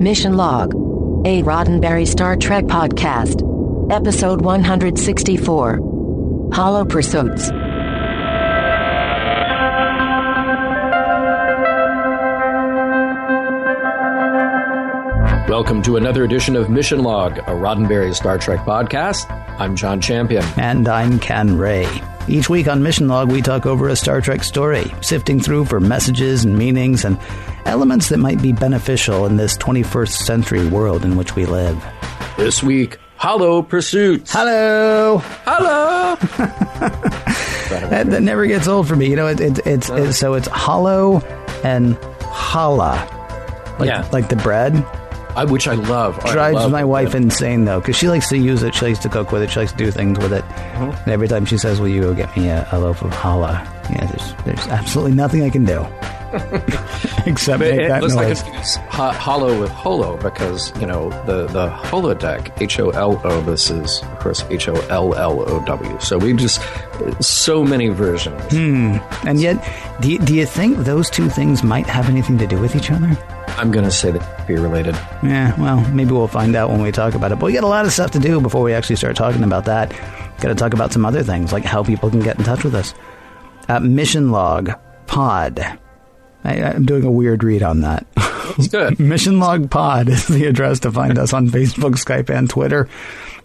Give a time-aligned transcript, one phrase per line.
[0.00, 0.74] Mission Log,
[1.24, 3.42] a Roddenberry Star Trek podcast,
[3.92, 5.78] episode 164
[6.52, 7.50] Hollow Pursuits.
[15.48, 19.30] Welcome to another edition of Mission Log, a Roddenberry Star Trek podcast.
[19.60, 20.42] I'm John Champion.
[20.56, 21.86] And I'm Ken Ray.
[22.26, 25.78] Each week on Mission Log, we talk over a Star Trek story, sifting through for
[25.78, 27.18] messages and meanings and
[27.66, 31.84] elements that might be beneficial in this 21st century world in which we live.
[32.38, 34.32] This week, Hollow Pursuits.
[34.32, 35.18] Hello!
[35.44, 36.16] Hello!
[37.68, 39.10] that, that, never gets old for me.
[39.10, 39.96] You know, it, it, it's, uh.
[39.96, 41.20] it's so it's hollow
[41.62, 43.10] and challah.
[43.78, 44.08] Like, yeah.
[44.12, 44.74] like the bread.
[45.36, 46.18] I, which I love.
[46.20, 48.74] Drives I love my wife insane though, because she likes to use it.
[48.74, 49.50] She likes to cook with it.
[49.50, 50.44] She likes to do things with it.
[50.44, 50.90] Mm-hmm.
[50.90, 53.64] And every time she says, "Will you go get me a, a loaf of challah?"
[53.90, 55.86] Yeah, there's there's absolutely nothing I can do
[57.26, 58.42] except But make it- that not noise.
[58.42, 63.40] confuse ho- hollow with holo because you know the the holodeck H O L O.
[63.42, 66.00] This is of course H O L L O W.
[66.00, 66.60] So we've just
[67.20, 68.40] so many versions.
[68.50, 68.96] Hmm.
[69.26, 69.56] And yet,
[70.00, 72.90] do you, do you think those two things might have anything to do with each
[72.90, 73.16] other?
[73.56, 74.94] I'm going to say that be related.
[75.22, 77.38] Yeah, well, maybe we'll find out when we talk about it.
[77.38, 79.66] But we got a lot of stuff to do before we actually start talking about
[79.66, 79.90] that.
[80.40, 82.74] Got to talk about some other things, like how people can get in touch with
[82.74, 82.94] us.
[83.68, 84.72] Uh, Mission Log
[85.06, 85.60] Pod.
[86.42, 88.06] I, I'm doing a weird read on that.
[88.58, 88.98] It's good.
[89.00, 92.88] Mission Log Pod is the address to find us on Facebook, Skype, and Twitter.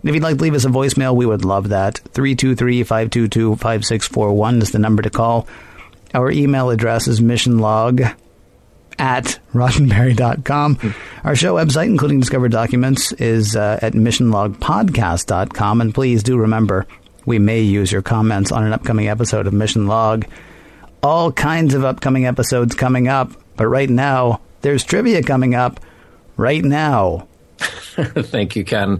[0.03, 1.99] If you'd like to leave us a voicemail, we would love that.
[1.99, 5.47] 323 522 5641 is the number to call.
[6.13, 8.15] Our email address is missionlog
[8.99, 10.93] at roddenberry.com.
[11.23, 15.81] Our show website, including discovered documents, is uh, at missionlogpodcast.com.
[15.81, 16.85] And please do remember,
[17.25, 20.25] we may use your comments on an upcoming episode of Mission Log.
[21.01, 25.79] All kinds of upcoming episodes coming up, but right now, there's trivia coming up
[26.35, 27.28] right now.
[28.03, 28.99] Thank you, Ken.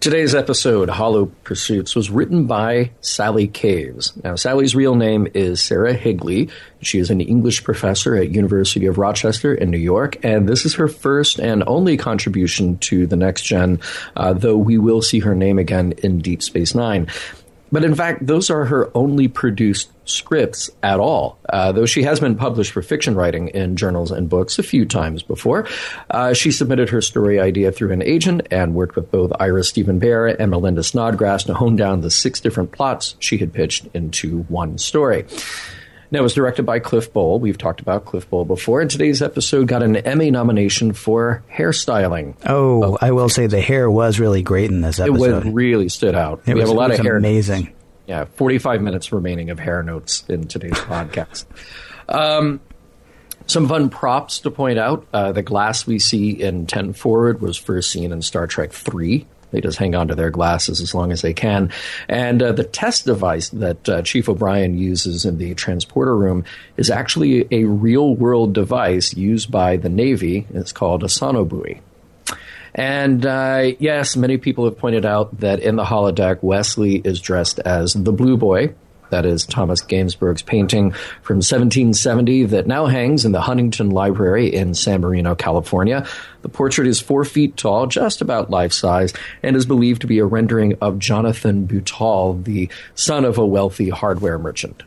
[0.00, 4.16] Today's episode, Hollow Pursuits, was written by Sally Caves.
[4.24, 6.48] Now, Sally's real name is Sarah Higley.
[6.80, 10.74] She is an English professor at University of Rochester in New York, and this is
[10.74, 13.80] her first and only contribution to the next gen,
[14.16, 17.08] uh, though we will see her name again in Deep Space Nine.
[17.70, 21.38] But in fact, those are her only produced scripts at all.
[21.48, 24.86] Uh, though she has been published for fiction writing in journals and books a few
[24.86, 25.66] times before,
[26.10, 30.00] uh, she submitted her story idea through an agent and worked with both Ira Steven
[30.00, 34.42] Behr and Melinda Snodgrass to hone down the six different plots she had pitched into
[34.44, 35.26] one story.
[36.10, 37.38] Now, it was directed by Cliff Bole.
[37.38, 42.34] We've talked about Cliff Bole before, and today's episode got an Emmy nomination for hairstyling.
[42.46, 45.44] Oh, I will say the hair was really great in this It episode.
[45.44, 46.40] was really stood out.
[46.46, 47.16] It we was- have a lot it of hair.
[47.16, 47.72] amazing.
[48.06, 51.44] Yeah, 45 minutes remaining of hair notes in today's podcast.
[52.08, 52.60] Um,
[53.46, 55.06] some fun props to point out.
[55.12, 59.26] Uh, the glass we see in 10 Forward was first seen in Star Trek 3.
[59.50, 61.70] They just hang on to their glasses as long as they can.
[62.08, 66.44] And uh, the test device that uh, Chief O'Brien uses in the transporter room
[66.76, 70.46] is actually a real world device used by the Navy.
[70.52, 71.80] It's called a sonobuoy.
[72.74, 77.58] And uh, yes, many people have pointed out that in the holodeck, Wesley is dressed
[77.60, 78.74] as the Blue Boy.
[79.10, 80.92] That is Thomas Gainsborough's painting
[81.22, 86.06] from 1770 that now hangs in the Huntington Library in San Marino, California.
[86.42, 90.18] The portrait is four feet tall, just about life size, and is believed to be
[90.18, 94.82] a rendering of Jonathan Buttall, the son of a wealthy hardware merchant.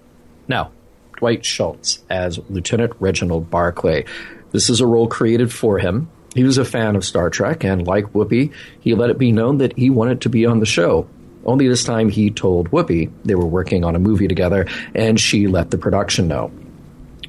[0.48, 0.72] Now,
[1.18, 4.06] Dwight Schultz as Lieutenant Reginald Barclay.
[4.52, 6.10] This is a role created for him.
[6.34, 9.60] He was a fan of Star Trek, and like Whoopi, he let it be known
[9.60, 11.08] that he wanted to be on the show.
[11.46, 15.48] Only this time he told Whoopi they were working on a movie together, and she
[15.48, 16.52] let the production know.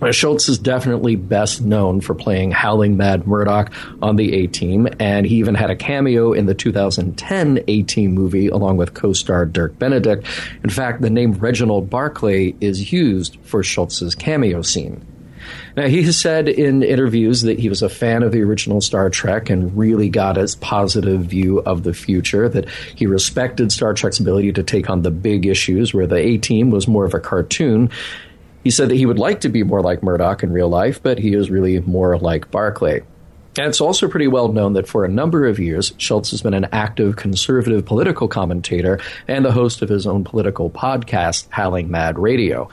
[0.02, 4.88] Uh, Schultz is definitely best known for playing Howling Mad Murdock on the A Team,
[4.98, 9.12] and he even had a cameo in the 2010 A Team movie along with co
[9.12, 10.26] star Dirk Benedict.
[10.64, 15.06] In fact, the name Reginald Barclay is used for Schultz's cameo scene.
[15.76, 19.08] Now, he has said in interviews that he was a fan of the original Star
[19.08, 24.20] Trek and really got a positive view of the future, that he respected Star Trek's
[24.20, 27.20] ability to take on the big issues, where the A Team was more of a
[27.20, 27.90] cartoon.
[28.64, 31.18] He said that he would like to be more like Murdock in real life, but
[31.18, 33.02] he is really more like Barclay.
[33.58, 36.54] And it's also pretty well known that for a number of years, Schultz has been
[36.54, 38.98] an active conservative political commentator
[39.28, 42.70] and the host of his own political podcast, Howling Mad Radio.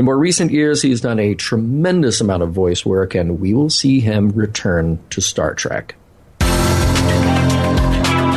[0.00, 3.68] In more recent years, he's done a tremendous amount of voice work, and we will
[3.68, 5.94] see him return to Star Trek.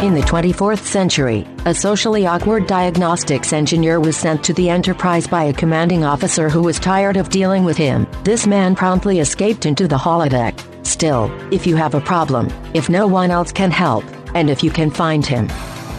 [0.04, 5.45] In the 24th century, a socially awkward diagnostics engineer was sent to the Enterprise by
[5.45, 8.07] a commanding officer who was tired of dealing with him.
[8.25, 10.60] This man promptly escaped into the holodeck.
[10.86, 14.04] Still, if you have a problem, if no one else can help,
[14.36, 15.50] and if you can find him,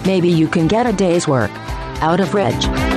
[0.05, 1.51] maybe you can get a day's work
[2.03, 2.94] out of Reg.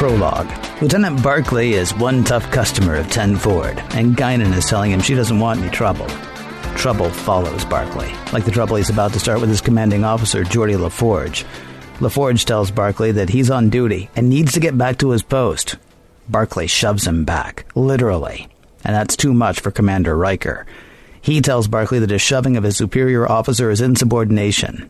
[0.00, 0.48] Prologue.
[0.80, 5.14] Lieutenant Barclay is one tough customer of 10 Forward, and Guinan is telling him she
[5.14, 6.06] doesn't want any trouble.
[6.74, 10.74] Trouble follows Barclay, like the trouble he's about to start with his commanding officer, Geordi
[10.74, 11.44] LaForge.
[11.98, 15.76] LaForge tells Barclay that he's on duty and needs to get back to his post.
[16.30, 18.48] Barclay shoves him back, literally,
[18.82, 20.64] and that's too much for Commander Riker.
[21.20, 24.88] He tells Barclay that his shoving of his superior officer is insubordination.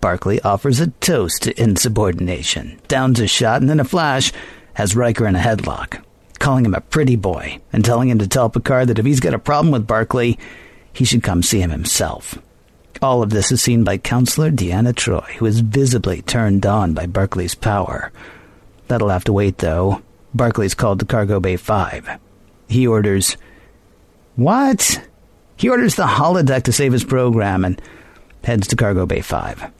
[0.00, 4.32] Barclay offers a toast to insubordination, downs a shot, and in a flash
[4.74, 6.02] has Riker in a headlock,
[6.38, 9.34] calling him a pretty boy and telling him to tell Picard that if he's got
[9.34, 10.36] a problem with Barclay,
[10.92, 12.38] he should come see him himself.
[13.02, 17.06] All of this is seen by Counselor Deanna Troi, who is visibly turned on by
[17.06, 18.10] Barclay's power.
[18.88, 20.02] That'll have to wait, though.
[20.34, 22.18] Barclay's called to Cargo Bay 5.
[22.68, 23.36] He orders.
[24.36, 25.06] What?
[25.56, 27.80] He orders the holodeck to save his program and
[28.44, 29.70] heads to Cargo Bay 5.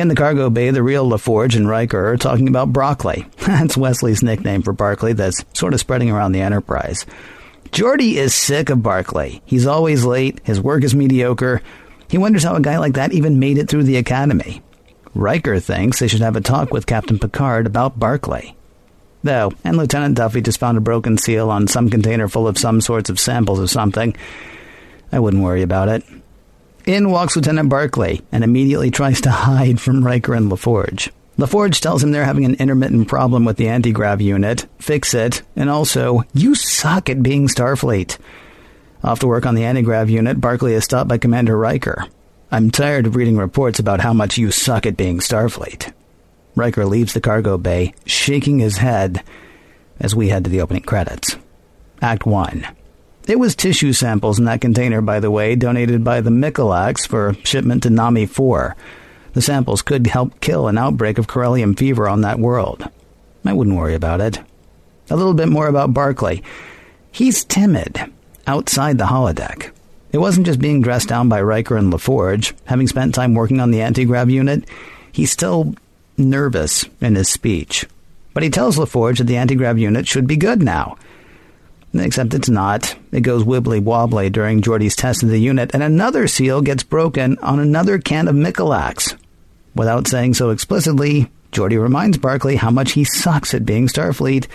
[0.00, 3.26] In the cargo bay, the real LaForge and Riker are talking about broccoli.
[3.36, 7.04] That's Wesley's nickname for Barclay that's sort of spreading around the Enterprise.
[7.66, 9.42] Geordi is sick of Barclay.
[9.44, 11.60] He's always late, his work is mediocre.
[12.08, 14.62] He wonders how a guy like that even made it through the Academy.
[15.14, 18.56] Riker thinks they should have a talk with Captain Picard about Barclay.
[19.22, 22.80] Though, and Lieutenant Duffy just found a broken seal on some container full of some
[22.80, 24.16] sorts of samples of something.
[25.12, 26.04] I wouldn't worry about it.
[26.86, 31.10] In walks Lieutenant Barclay and immediately tries to hide from Riker and LaForge.
[31.36, 35.68] LaForge tells him they're having an intermittent problem with the anti-grav unit, fix it, and
[35.68, 38.18] also, you suck at being Starfleet.
[39.04, 42.06] Off to work on the anti-grav unit, Barclay is stopped by Commander Riker.
[42.50, 45.92] I'm tired of reading reports about how much you suck at being Starfleet.
[46.56, 49.22] Riker leaves the cargo bay, shaking his head
[49.98, 51.36] as we head to the opening credits.
[52.02, 52.66] Act 1.
[53.30, 57.34] It was tissue samples in that container, by the way, donated by the Mikulaks for
[57.44, 58.74] shipment to Nahmi 4.
[59.34, 62.88] The samples could help kill an outbreak of Correllium fever on that world.
[63.44, 64.40] I wouldn't worry about it.
[65.10, 66.42] A little bit more about Barclay.
[67.12, 68.12] He's timid
[68.48, 69.70] outside the holodeck.
[70.10, 72.52] It wasn't just being dressed down by Riker and LaForge.
[72.64, 74.64] Having spent time working on the anti-grav unit,
[75.12, 75.76] he's still
[76.18, 77.86] nervous in his speech.
[78.34, 80.98] But he tells LaForge that the anti-grav unit should be good now–
[81.94, 82.94] Except it's not.
[83.12, 87.38] It goes wibbly wobbly during Geordi's test of the unit, and another seal gets broken
[87.38, 89.16] on another can of Mikulaks.
[89.74, 94.46] Without saying so explicitly, Geordi reminds Barclay how much he sucks at being Starfleet,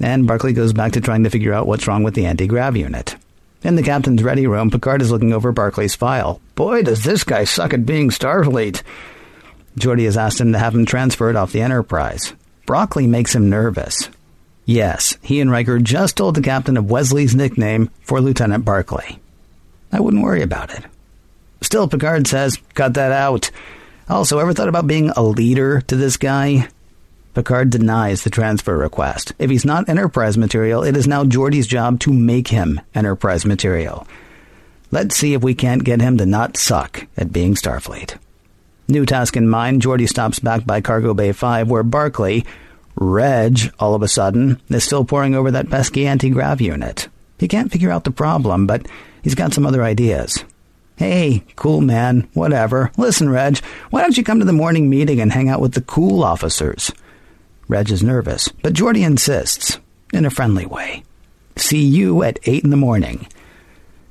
[0.00, 2.76] and Barclay goes back to trying to figure out what's wrong with the anti grav
[2.76, 3.16] unit.
[3.64, 6.40] In the captain's ready room, Picard is looking over Barclay's file.
[6.54, 8.82] Boy, does this guy suck at being Starfleet!
[9.78, 12.34] Geordi has asked him to have him transferred off the Enterprise.
[12.66, 14.08] Broccoli makes him nervous.
[14.66, 19.18] Yes, he and Riker just told the captain of Wesley's nickname for Lieutenant Barclay.
[19.92, 20.84] I wouldn't worry about it.
[21.60, 23.50] Still, Picard says, cut that out.
[24.08, 26.68] Also, ever thought about being a leader to this guy?
[27.34, 29.32] Picard denies the transfer request.
[29.38, 34.06] If he's not Enterprise material, it is now Geordi's job to make him Enterprise material.
[34.90, 38.16] Let's see if we can't get him to not suck at being Starfleet.
[38.86, 42.44] New task in mind, Geordi stops back by Cargo Bay 5, where Barclay,
[42.96, 47.08] Reg, all of a sudden, is still poring over that pesky anti-grav unit.
[47.38, 48.86] He can't figure out the problem, but
[49.22, 50.44] he's got some other ideas.
[50.96, 52.92] Hey, cool man, whatever.
[52.96, 53.58] Listen, Reg,
[53.90, 56.92] why don't you come to the morning meeting and hang out with the cool officers?
[57.66, 59.78] Reg is nervous, but Geordi insists,
[60.12, 61.02] in a friendly way.
[61.56, 63.26] See you at 8 in the morning.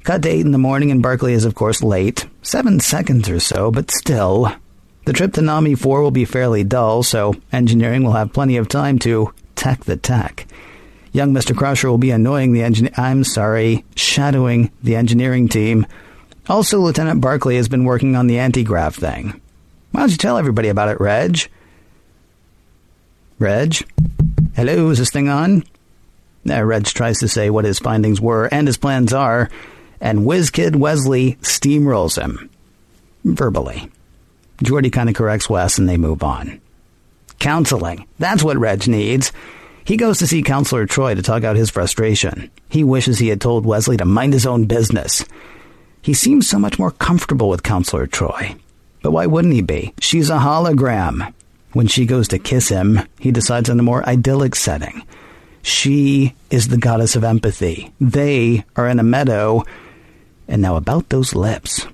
[0.04, 2.26] Cut to 8 in the morning, and Barclay is, of course, late.
[2.42, 4.52] Seven seconds or so, but still.
[5.06, 8.70] The trip to Nahmi 4 will be fairly dull, so engineering will have plenty of
[8.70, 10.48] time to tech the tech.
[11.12, 11.56] Young Mr.
[11.56, 12.94] Crusher will be annoying the engineer.
[12.96, 15.86] I'm sorry, shadowing the engineering team.
[16.48, 19.40] Also, Lieutenant Barclay has been working on the anti-grav thing.
[19.92, 21.50] Why don't you tell everybody about it, Reg?
[23.40, 23.76] Reg?
[24.56, 25.64] Hello, is this thing on?
[26.50, 29.50] Uh, Reg tries to say what his findings were and his plans are,
[30.02, 32.50] and WizKid Wesley steamrolls him.
[33.24, 33.90] Verbally.
[34.64, 36.62] Geordi kind of corrects Wes and they move on.
[37.40, 38.08] Counseling.
[38.20, 39.32] That's what Reg needs.
[39.86, 42.50] He goes to see Counselor Troi to talk out his frustration.
[42.70, 45.26] He wishes he had told Wesley to mind his own business.
[46.02, 48.58] He seems so much more comfortable with Counselor Troi.
[49.02, 49.94] But why wouldn't he be?
[50.00, 51.34] She's a hologram.
[51.74, 55.04] When she goes to kiss him, he decides on a more idyllic setting.
[55.64, 57.92] She is the goddess of empathy.
[58.00, 59.64] They are in a meadow.
[60.48, 61.88] And now about those lips.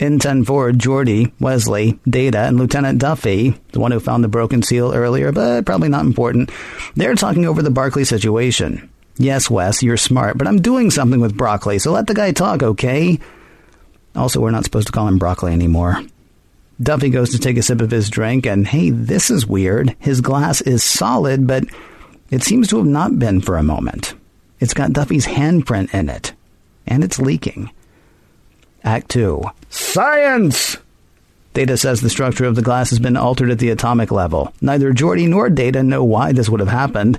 [0.00, 4.62] In 10 forward, Geordi, Wesley, Data, and Lieutenant Duffy, the one who found the broken
[4.62, 6.50] seal earlier, but probably not important,
[6.96, 8.90] they're talking over the Barclay situation.
[9.18, 12.62] Yes, Wes, you're smart, but I'm doing something with broccoli, so let the guy talk,
[12.62, 13.20] okay?
[14.16, 16.02] Also, we're not supposed to call him broccoli anymore.
[16.80, 19.94] Duffy goes to take a sip of his drink, and hey, this is weird.
[19.98, 21.64] His glass is solid, but
[22.30, 24.14] it seems to have not been for a moment.
[24.60, 26.32] It's got Duffy's handprint in it,
[26.86, 27.70] and it's leaking.
[28.84, 29.42] Act 2.
[29.68, 30.76] Science!
[31.52, 34.52] Data says the structure of the glass has been altered at the atomic level.
[34.60, 37.18] Neither Geordi nor Data know why this would have happened.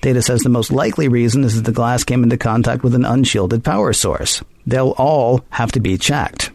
[0.00, 3.04] Data says the most likely reason is that the glass came into contact with an
[3.04, 4.42] unshielded power source.
[4.66, 6.50] They'll all have to be checked.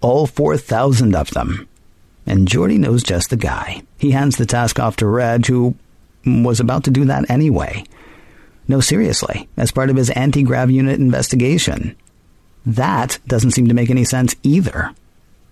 [0.00, 1.68] All 4,000 of them.
[2.26, 3.82] And Geordi knows just the guy.
[3.98, 5.74] He hands the task off to Reg, who
[6.24, 7.84] was about to do that anyway.
[8.66, 11.96] No, seriously, as part of his anti grav unit investigation.
[12.66, 14.92] That doesn't seem to make any sense either.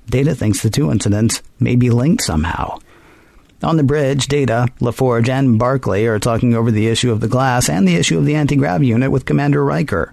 [0.09, 2.79] Data thinks the two incidents may be linked somehow.
[3.63, 7.69] On the bridge, Data, LaForge, and Barclay are talking over the issue of the glass
[7.69, 10.13] and the issue of the anti grav unit with Commander Riker.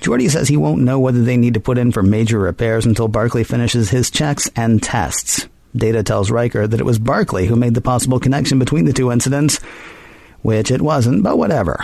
[0.00, 3.08] Geordi says he won't know whether they need to put in for major repairs until
[3.08, 5.48] Barclay finishes his checks and tests.
[5.74, 9.10] Data tells Riker that it was Barclay who made the possible connection between the two
[9.10, 9.62] incidents,
[10.42, 11.82] which it wasn't, but whatever.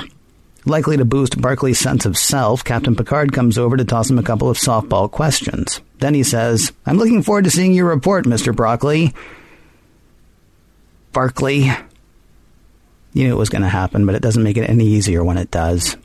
[0.66, 4.22] Likely to boost Barclay's sense of self, Captain Picard comes over to toss him a
[4.22, 5.80] couple of softball questions.
[5.98, 8.54] Then he says, I'm looking forward to seeing your report, Mr.
[8.54, 9.14] Broccoli.
[11.12, 11.60] Barclay.
[13.12, 15.38] You knew it was going to happen, but it doesn't make it any easier when
[15.38, 15.96] it does.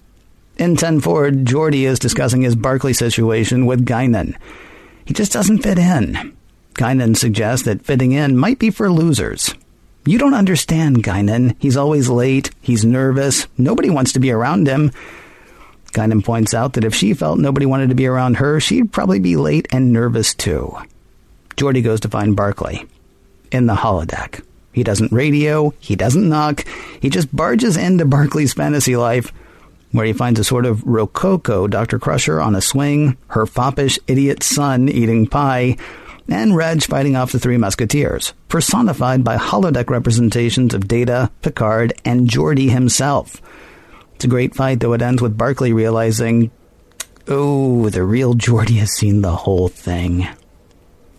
[0.58, 4.36] In 10 forward, Geordi is discussing his Barclay situation with Guinan.
[5.04, 6.36] He just doesn't fit in.
[6.76, 9.54] Guinan suggests that fitting in might be for losers.
[10.06, 11.56] You don't understand Guinan.
[11.60, 12.52] He's always late.
[12.62, 13.48] He's nervous.
[13.58, 14.92] Nobody wants to be around him.
[15.94, 19.20] Guinan points out that if she felt nobody wanted to be around her, she'd probably
[19.20, 20.78] be late and nervous too.
[21.56, 22.86] Geordi goes to find Barclay
[23.52, 24.44] in the holodeck.
[24.74, 26.66] He doesn't radio, he doesn't knock,
[27.00, 29.32] he just barges into Barclay's fantasy life,
[29.94, 31.98] where he finds a sort of rococo Dr.
[31.98, 35.78] Crusher on a swing, her foppish idiot son eating pie,
[36.28, 42.30] and Reg fighting off the Three Musketeers, personified by holodeck representations of Data, Picard, and
[42.30, 43.42] Geordi himself.
[44.16, 46.52] It's a great fight, though it ends with Barclay realizing,
[47.28, 50.28] oh, the real Geordi has seen the whole thing.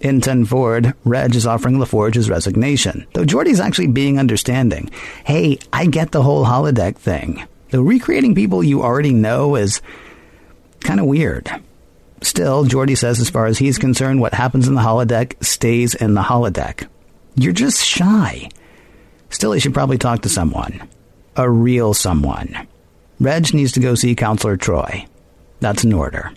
[0.00, 4.90] In 10 Forward, Reg is offering LaForge his resignation, though Geordi's actually being understanding.
[5.24, 7.46] Hey, I get the whole holodeck thing.
[7.70, 9.80] Though recreating people you already know is
[10.80, 11.50] kind of weird.
[12.26, 16.14] Still, Geordi says as far as he's concerned, what happens in the holodeck stays in
[16.14, 16.88] the holodeck.
[17.36, 18.48] You're just shy.
[19.30, 20.88] Still, he should probably talk to someone.
[21.36, 22.66] A real someone.
[23.20, 25.06] Reg needs to go see Counselor Troi.
[25.60, 26.32] That's an order.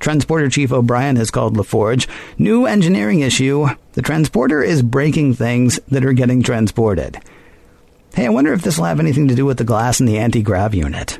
[0.00, 2.06] Transporter Chief O'Brien has called LaForge.
[2.36, 3.68] New engineering issue.
[3.94, 7.18] The transporter is breaking things that are getting transported.
[8.14, 10.18] Hey, I wonder if this will have anything to do with the glass in the
[10.18, 11.18] anti grav unit.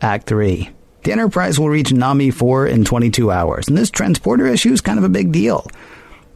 [0.00, 0.70] Act 3.
[1.02, 4.98] The Enterprise will reach Nahmi 4 in 22 hours, and this transporter issue is kind
[4.98, 5.66] of a big deal.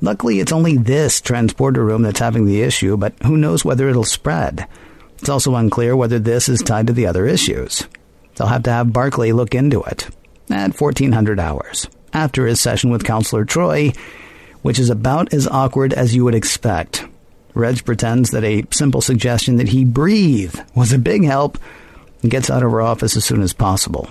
[0.00, 4.04] Luckily, it's only this transporter room that's having the issue, but who knows whether it'll
[4.04, 4.66] spread.
[5.18, 7.87] It's also unclear whether this is tied to the other issues.
[8.35, 10.08] They'll have to have Barclay look into it
[10.50, 13.96] at 1400 hours, after his session with Counselor Troi,
[14.62, 17.06] which is about as awkward as you would expect.
[17.54, 21.56] Reg pretends that a simple suggestion that he breathe was a big help
[22.23, 24.11] and gets out of her office as soon as possible.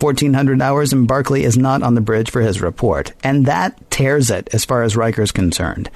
[0.00, 4.30] 1400 hours and Barclay is not on the bridge for his report, and that tears
[4.30, 5.90] it as far as Riker's concerned.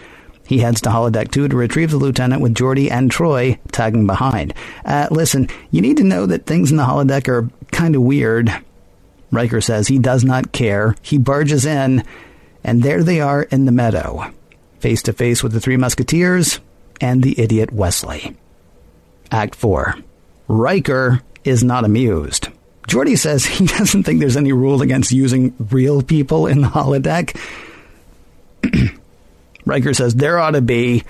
[0.47, 4.55] He heads to holodeck 2 to retrieve the lieutenant with Geordi and Troi tagging behind.
[4.83, 8.51] Uh, listen, you need to know that things in the holodeck are kind of weird.
[9.31, 10.95] Riker says he does not care.
[11.03, 12.03] He barges in,
[12.65, 14.33] and there they are in the meadow,
[14.79, 16.61] face to face with the three musketeers
[16.99, 18.35] and the idiot Wesley.
[19.31, 19.97] Act 4.
[20.49, 22.49] Riker is not amused.
[22.89, 27.39] Geordi says he doesn't think there's any rule against using real people in the holodeck.
[29.65, 31.05] Riker says there ought to be.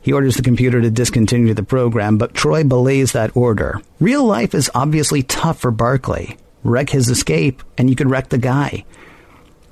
[0.00, 3.80] He orders the computer to discontinue the program, but Troi belays that order.
[4.00, 6.36] Real life is obviously tough for Barclay.
[6.62, 8.84] Wreck his escape, and you could wreck the guy.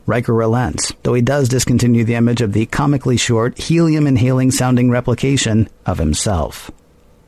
[0.06, 4.90] Riker relents, though he does discontinue the image of the comically short, helium inhaling sounding
[4.90, 6.70] replication of himself.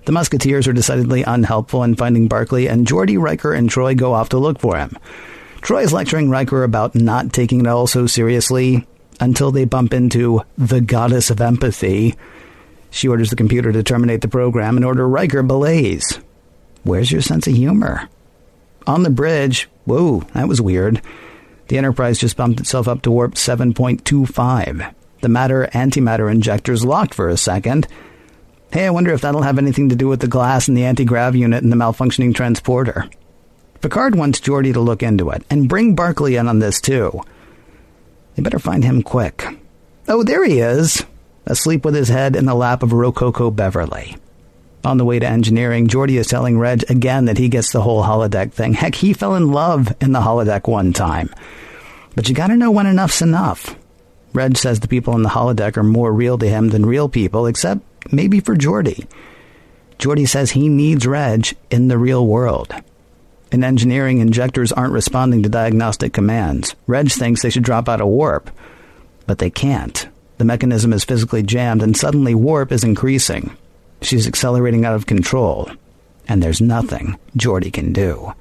[0.05, 4.29] The Musketeers are decidedly unhelpful in finding Barclay, and Geordi, Riker, and Troi go off
[4.31, 4.99] to look for him.
[5.63, 8.87] Troi is lecturing Riker about not taking it all so seriously
[9.19, 12.15] until they bump into the goddess of empathy.
[12.91, 16.21] She orders the computer to terminate the program and order Riker belays.
[16.83, 18.09] Where's your sense of humor?
[18.87, 21.01] On the bridge, whoa, that was weird.
[21.69, 24.95] The Enterprise just bumped itself up to warp 7.25.
[25.23, 27.89] The matter antimatter injector's locked for a second.
[28.75, 31.05] Hey, I wonder if that'll have anything to do with the glass and the anti
[31.05, 33.09] grav unit and the malfunctioning transporter.
[33.81, 37.23] Picard wants Geordi to look into it and bring Barclay in on this too.
[38.35, 39.47] They better find him quick.
[40.09, 41.05] Oh, there he is,
[41.47, 44.17] asleep with his head in the lap of Rococo Beverly.
[44.85, 48.03] On the way to engineering, Geordi is telling Reg again that he gets the whole
[48.03, 48.75] holodeck thing.
[48.75, 51.33] Heck, he fell in love in the holodeck one time.
[52.17, 53.77] But you gotta know when enough's enough.
[54.33, 57.47] Reg says the people in the holodeck are more real to him than real people,
[57.47, 59.07] except maybe for Geordi.
[59.99, 62.75] Geordi says he needs Reg in the real world.
[63.53, 66.75] In engineering, injectors aren't responding to diagnostic commands.
[66.87, 68.51] Reg thinks they should drop out of warp,
[69.27, 70.09] but they can't.
[70.39, 73.57] The mechanism is physically jammed, and suddenly warp is increasing.
[74.03, 75.71] She's accelerating out of control,
[76.27, 78.35] and there's nothing Geordi can do.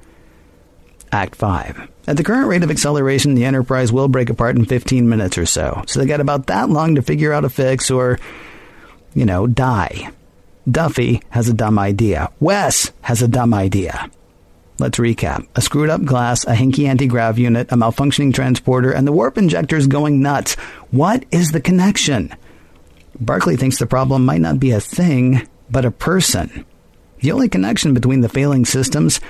[1.12, 1.88] Act 5.
[2.08, 5.46] At the current rate of acceleration, the Enterprise will break apart in 15 minutes or
[5.46, 8.18] so, so they got about that long to figure out a fix or,
[9.14, 10.10] you know, die.
[10.70, 12.30] Duffy has a dumb idea.
[12.40, 14.10] Wes has a dumb idea.
[14.78, 15.46] Let's recap.
[15.54, 19.38] A screwed up glass, a hinky anti grav unit, a malfunctioning transporter, and the warp
[19.38, 20.54] injectors going nuts.
[20.90, 22.34] What is the connection?
[23.20, 26.64] Barclay thinks the problem might not be a thing, but a person.
[27.20, 29.20] The only connection between the failing systems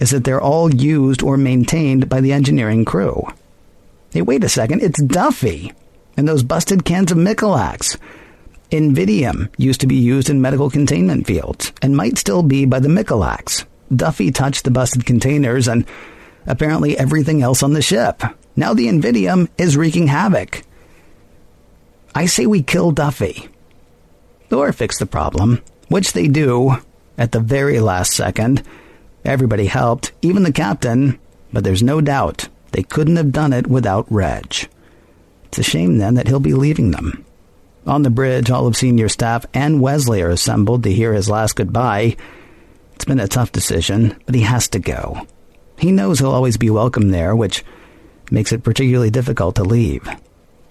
[0.00, 3.26] is that they're all used or maintained by the engineering crew.
[4.12, 5.72] Hey, wait a second, it's Duffy
[6.16, 7.96] and those busted cans of Mikulaks.
[8.70, 12.88] Invidium used to be used in medical containment fields and might still be by the
[12.88, 13.64] Mikulaks.
[13.94, 15.84] Duffy touched the busted containers and
[16.46, 18.22] apparently everything else on the ship.
[18.54, 20.62] Now the Invidium is wreaking havoc.
[22.14, 23.48] I say we kill Duffy.
[24.52, 26.76] Or fix the problem, which they do
[27.18, 28.62] at the very last second.
[29.24, 31.18] Everybody helped, even the captain,
[31.52, 34.68] but there's no doubt they couldn't have done it without Reg.
[35.44, 37.24] It's a shame then that he'll be leaving them.
[37.86, 41.56] On the bridge, all of senior staff and Wesley are assembled to hear his last
[41.56, 42.16] goodbye.
[42.94, 45.26] It's been a tough decision, but he has to go.
[45.78, 47.64] He knows he'll always be welcome there, which
[48.30, 50.06] makes it particularly difficult to leave.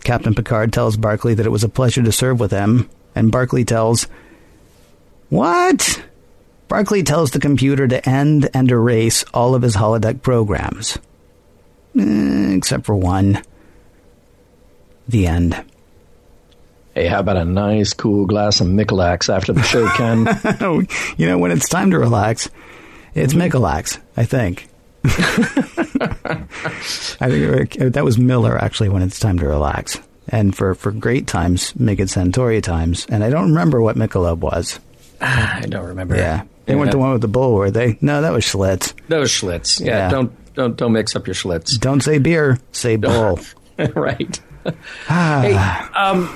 [0.04, 3.64] Captain Picard tells Barclay that it was a pleasure to serve with him, and Barclay
[3.64, 4.08] tells.
[5.30, 6.04] What?
[6.68, 11.00] Barclay tells the computer to end and erase all of his holodeck programs.
[11.98, 13.42] Eh, except for one.
[15.08, 15.66] The end.
[17.00, 20.28] Hey, how about a nice, cool glass of Micolax after the show, Ken?
[21.18, 22.50] you know, when it's time to relax,
[23.14, 24.68] it's Micolax, I think.
[25.06, 25.10] I
[27.30, 29.98] think that was Miller, actually, when it's time to relax.
[30.28, 33.06] And for, for great times, make it Centauri times.
[33.10, 34.78] And I don't remember what Michelob was.
[35.22, 36.18] I don't remember.
[36.18, 36.44] Yeah.
[36.66, 37.98] They weren't the one with the bull, were they?
[38.02, 38.94] No, that was Schlitz.
[39.08, 39.80] That was Schlitz.
[39.80, 40.10] Yeah, Yeah.
[40.10, 41.80] Don't don't don't mix up your Schlitz.
[41.80, 43.40] Don't say beer, say bull.
[43.96, 44.38] right.
[45.08, 45.56] hey,
[45.96, 46.28] um,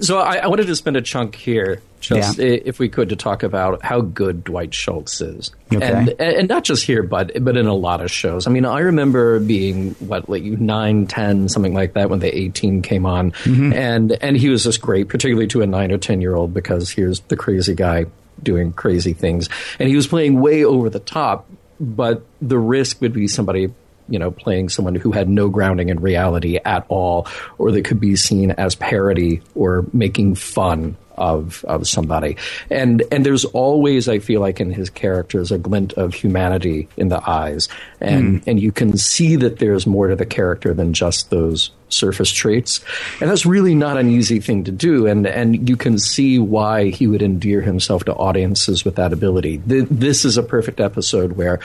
[0.00, 2.44] so I, I wanted to spend a chunk here, just Yeah.
[2.44, 5.84] if we could, to talk about how good Dwight Schultz is, Okay.
[5.86, 8.46] and and not just here, but but in a lot of shows.
[8.46, 12.48] I mean, I remember being what like nine, ten, something like that when the A
[12.50, 13.72] Team came on, Mm-hmm.
[13.72, 16.90] and and he was just great, particularly to a nine or ten year old, because
[16.90, 18.06] here's the crazy guy
[18.42, 21.48] doing crazy things, and he was playing way over the top,
[21.80, 23.72] but the risk would be somebody
[24.08, 27.26] you know, playing someone who had no grounding in reality at all,
[27.58, 32.36] or that could be seen as parody or making fun of of somebody.
[32.70, 37.08] And and there's always, I feel like, in his characters, a glint of humanity in
[37.08, 37.68] the eyes,
[38.00, 38.50] and hmm.
[38.50, 42.84] and you can see that there's more to the character than just those surface traits,
[43.20, 45.06] and that's really not an easy thing to do.
[45.06, 49.58] And and you can see why he would endear himself to audiences with that ability.
[49.58, 51.60] Th- this is a perfect episode where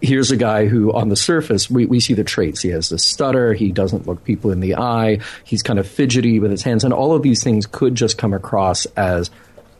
[0.00, 2.62] here's a guy who on the surface we, we see the traits.
[2.62, 3.52] He has the stutter.
[3.52, 5.20] He doesn't look people in the eye.
[5.44, 6.84] He's kind of fidgety with his hands.
[6.84, 9.30] And all of these things could just come across as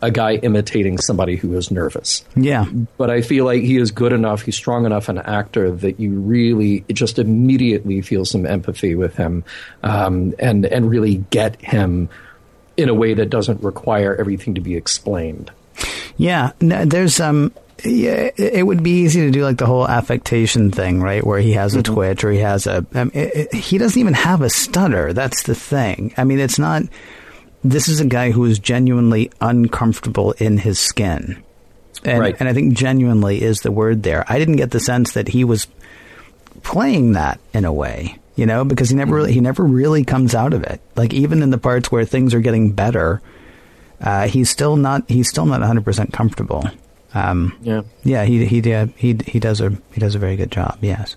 [0.03, 2.25] a guy imitating somebody who is nervous.
[2.35, 2.65] Yeah.
[2.97, 4.43] but i feel like he is good enough.
[4.43, 9.45] He's strong enough an actor that you really just immediately feel some empathy with him
[9.83, 12.09] um, and and really get him
[12.77, 15.51] in a way that doesn't require everything to be explained.
[16.17, 17.53] Yeah, there's um,
[17.85, 21.25] yeah, it would be easy to do like the whole affectation thing, right?
[21.25, 24.15] Where he has a twitch or he has a, um, it, it, he doesn't even
[24.15, 25.13] have a stutter.
[25.13, 26.13] That's the thing.
[26.17, 26.83] I mean, it's not.
[27.63, 31.43] This is a guy who is genuinely uncomfortable in his skin,
[32.05, 32.37] and Right.
[32.41, 34.25] and I think genuinely is the word there.
[34.29, 35.67] I didn't get the sense that he was
[36.63, 40.35] playing that in a way, you know, because he never really, he never really comes
[40.35, 40.81] out of it.
[40.97, 43.21] Like even in the parts where things are getting better,
[44.01, 46.65] uh, he's still not he's still not 100 percent comfortable.
[47.15, 50.51] Um, yeah yeah, he he did he he does a he does a very good
[50.51, 50.79] job.
[50.81, 51.17] Yes.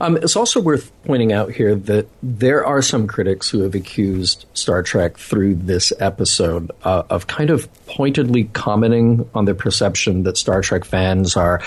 [0.00, 4.46] Um, it's also worth pointing out here that there are some critics who have accused
[4.54, 10.36] Star Trek through this episode uh, of kind of pointedly commenting on the perception that
[10.36, 11.62] Star Trek fans are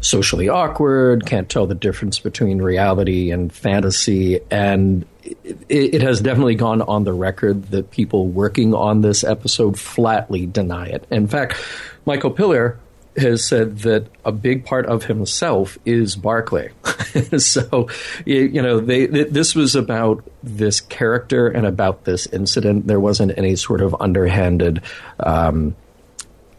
[0.00, 6.54] socially awkward, can't tell the difference between reality and fantasy, and it, it, has definitely
[6.54, 11.06] gone on the record that people working on this episode flatly deny it.
[11.10, 11.56] In fact,
[12.04, 12.78] Michael Piller,
[13.16, 16.70] has said that a big part of himself is Barclay.
[17.38, 17.88] so,
[18.24, 22.86] you know, they, this was about this character and about this incident.
[22.86, 24.82] There wasn't any sort of underhanded.
[25.20, 25.76] Um,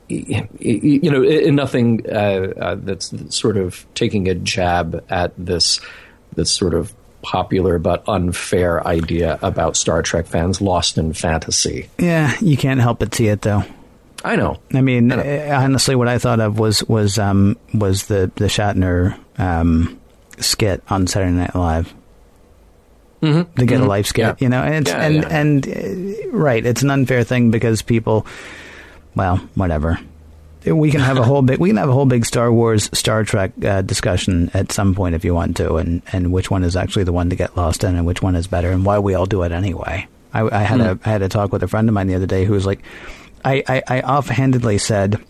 [0.09, 5.81] you know, nothing uh, uh, that's sort of taking a jab at this
[6.33, 11.89] this sort of popular but unfair idea about Star Trek fans lost in fantasy.
[11.97, 13.63] Yeah, you can't help but see it though.
[14.23, 14.59] I know.
[14.73, 15.21] I mean, I know.
[15.21, 19.99] Eh, honestly, what I thought of was was um, was the the Shatner um,
[20.39, 21.93] skit on Saturday Night Live.
[23.21, 23.51] Mm-hmm.
[23.55, 23.83] The Get mm-hmm.
[23.83, 24.35] a Life skit, yeah.
[24.39, 25.27] you know, and yeah, and yeah.
[25.29, 28.25] and uh, right, it's an unfair thing because people,
[29.15, 29.99] well, whatever.
[30.65, 33.23] We can have a whole big we can have a whole big Star Wars Star
[33.23, 36.75] Trek uh, discussion at some point if you want to, and and which one is
[36.75, 39.13] actually the one to get lost in, and which one is better, and why we
[39.13, 40.07] all do it anyway.
[40.33, 40.99] I, I had mm.
[40.99, 42.65] a I had a talk with a friend of mine the other day who was
[42.65, 42.83] like,
[43.47, 45.23] I, I, I offhandedly said,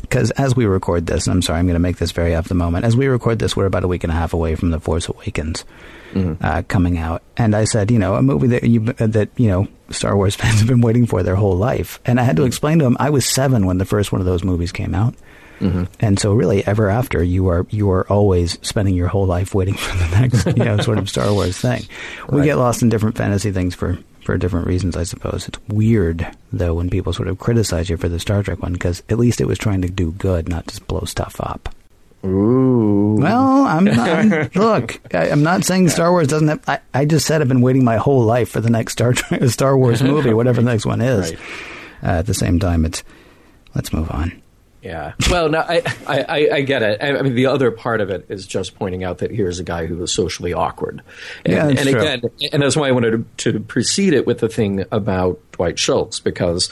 [0.00, 2.48] because as we record this, and I'm sorry, I'm going to make this very off
[2.48, 2.86] the moment.
[2.86, 5.08] As we record this, we're about a week and a half away from The Force
[5.08, 5.66] Awakens
[6.12, 6.42] mm-hmm.
[6.42, 9.68] uh, coming out, and I said, you know, a movie that you that you know
[9.90, 12.48] Star Wars fans have been waiting for their whole life, and I had to mm-hmm.
[12.48, 15.14] explain to him I was seven when the first one of those movies came out.
[15.60, 15.84] Mm-hmm.
[16.00, 19.74] And so, really, ever after, you are you are always spending your whole life waiting
[19.76, 21.82] for the next, you know, sort of Star Wars thing.
[22.30, 25.48] We get lost in different fantasy things for for different reasons, I suppose.
[25.48, 29.02] It's weird, though, when people sort of criticize you for the Star Trek one, because
[29.08, 31.74] at least it was trying to do good, not just blow stuff up.
[32.26, 33.16] Ooh.
[33.18, 34.54] Well, I'm not.
[34.54, 36.62] look, I, am not saying Star Wars doesn't have.
[36.68, 39.14] I, I, just said I've been waiting my whole life for the next Star
[39.46, 41.34] Star Wars movie, whatever the next one is.
[42.00, 42.16] Right.
[42.16, 43.02] Uh, at the same time, it's.
[43.74, 44.42] Let's move on.
[44.82, 45.14] Yeah.
[45.30, 47.02] Well, no, I, I, I get it.
[47.02, 49.86] I, mean, the other part of it is just pointing out that here's a guy
[49.86, 51.02] who was socially awkward.
[51.44, 52.00] And, yeah, and true.
[52.00, 55.78] again, and that's why I wanted to, to precede it with the thing about Dwight
[55.78, 56.70] Schultz, because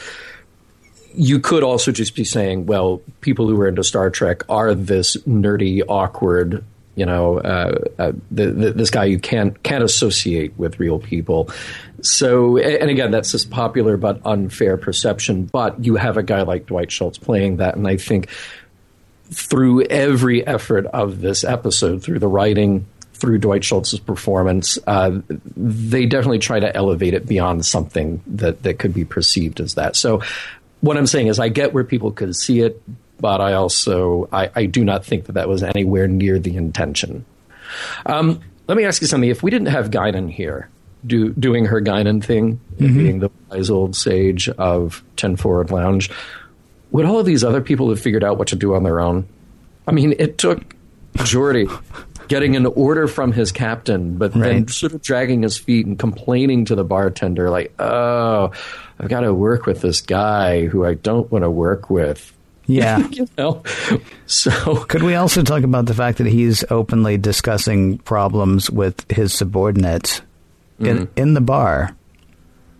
[1.14, 5.16] you could also just be saying, well, people who are into Star Trek are this
[5.26, 6.62] nerdy, awkward,
[6.94, 11.50] you know, uh, uh, the, the, this guy you can't can't associate with real people.
[12.02, 15.44] So, and again, that's this popular but unfair perception.
[15.44, 18.28] But you have a guy like Dwight Schultz playing that, and I think
[19.30, 25.20] through every effort of this episode, through the writing, through Dwight Schultz's performance, uh,
[25.56, 29.96] they definitely try to elevate it beyond something that that could be perceived as that.
[29.96, 30.22] So,
[30.80, 32.80] what I'm saying is, I get where people could see it,
[33.18, 37.24] but I also I, I do not think that that was anywhere near the intention.
[38.04, 40.68] Um, let me ask you something: If we didn't have Guinan here,
[41.06, 42.98] do, doing her Guinan thing, mm-hmm.
[42.98, 46.10] being the wise old sage of Ten Forward Lounge,
[46.90, 49.26] would all of these other people have figured out what to do on their own?
[49.86, 50.74] I mean, it took
[51.18, 51.68] Geordi
[52.28, 54.42] getting an order from his captain, but right.
[54.42, 58.52] then sort of dragging his feet and complaining to the bartender, like, "Oh,
[58.98, 62.32] I've got to work with this guy who I don't want to work with."
[62.66, 63.06] Yeah.
[63.10, 63.62] you know?
[64.26, 69.32] So could we also talk about the fact that he's openly discussing problems with his
[69.32, 70.25] subordinates in
[70.80, 71.04] mm-hmm.
[71.16, 71.96] in the bar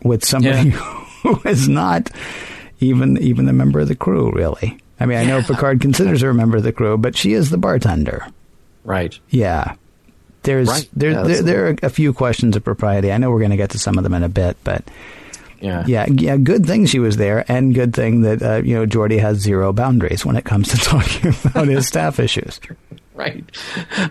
[0.02, 0.76] with somebody yeah.
[1.22, 2.11] who is not
[2.80, 4.78] even even a member of the crew, really?
[4.98, 7.50] I mean, I know Picard considers her a member of the crew, but she is
[7.50, 8.26] the bartender.
[8.85, 9.18] Right.
[9.28, 9.74] Yeah.
[10.42, 10.88] There's right.
[10.94, 13.12] there yeah, there, there are a few questions of propriety.
[13.12, 14.85] I know we're going to get to some of them in a bit, but
[15.61, 16.37] yeah, yeah, yeah.
[16.37, 19.72] Good thing she was there, and good thing that uh, you know Geordi has zero
[19.72, 22.61] boundaries when it comes to talking about his staff issues.
[23.14, 23.44] Right.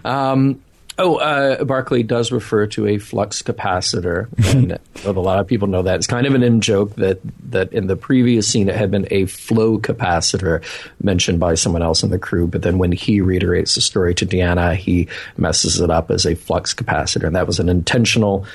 [0.03, 0.61] Um,
[0.97, 5.83] oh, uh, Barclay does refer to a flux capacitor, and a lot of people know
[5.83, 5.95] that.
[5.95, 7.19] It's kind of an in joke that
[7.51, 10.63] that in the previous scene it had been a flow capacitor
[11.01, 14.25] mentioned by someone else in the crew, but then when he reiterates the story to
[14.25, 18.45] Deanna, he messes it up as a flux capacitor, and that was an intentional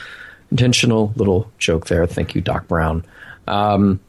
[0.51, 2.07] intentional little joke there.
[2.07, 3.05] Thank you, Doc Brown.
[3.47, 4.01] Um,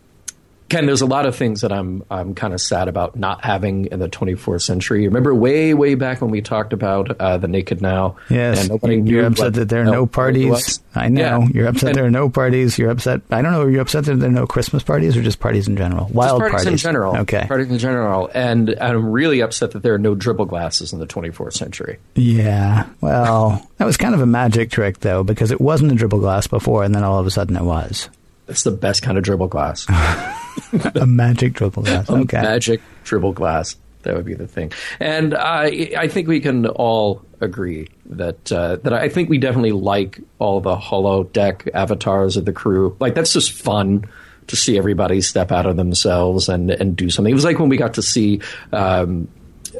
[0.71, 3.87] Ken, there's a lot of things that I'm I'm kind of sad about not having
[3.87, 5.05] in the 24th century.
[5.05, 8.15] Remember way way back when we talked about uh, the Naked Now?
[8.29, 10.79] Yes, you're upset that there are no parties.
[10.95, 11.47] I know yeah.
[11.53, 12.77] you're upset and, there are no parties.
[12.77, 13.19] You're upset.
[13.31, 13.63] I don't know.
[13.63, 16.07] Are You're upset that there are no Christmas parties or just parties in general.
[16.07, 17.17] Wild parties, parties in general.
[17.17, 18.31] Okay, parties in general.
[18.33, 21.97] And I'm really upset that there are no dribble glasses in the 24th century.
[22.15, 22.87] Yeah.
[23.01, 26.47] Well, that was kind of a magic trick though, because it wasn't a dribble glass
[26.47, 28.07] before, and then all of a sudden it was.
[28.47, 29.87] That's the best kind of dribble glass.
[30.95, 32.09] a magic dribble glass.
[32.09, 32.37] Okay.
[32.37, 33.75] A magic dribble glass.
[34.03, 34.71] That would be the thing.
[34.99, 39.71] And I, I think we can all agree that uh, that I think we definitely
[39.71, 42.95] like all the holodeck avatars of the crew.
[42.99, 44.05] Like that's just fun
[44.47, 47.31] to see everybody step out of themselves and and do something.
[47.31, 48.41] It was like when we got to see.
[48.71, 49.27] Um,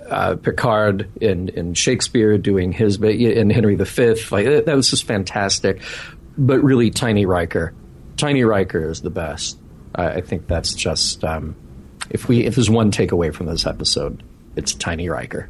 [0.10, 5.04] uh, Picard in, in Shakespeare doing his bit in Henry V, like that was just
[5.06, 5.82] fantastic.
[6.38, 7.74] But really, Tiny Riker,
[8.18, 9.58] Tiny Riker is the best.
[9.96, 11.56] I, I think that's just um,
[12.10, 14.24] if we if there's one takeaway from this episode,
[14.56, 15.50] it's Tiny Riker.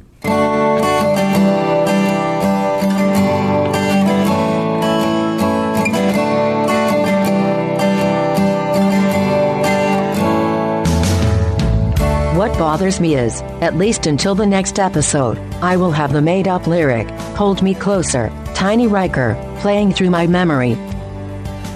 [12.36, 16.48] What bothers me is, at least until the next episode, I will have the made
[16.48, 20.76] up lyric, Hold Me Closer, Tiny Riker, playing through my memory.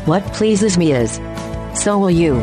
[0.07, 1.16] What pleases me is,
[1.75, 2.35] so will you.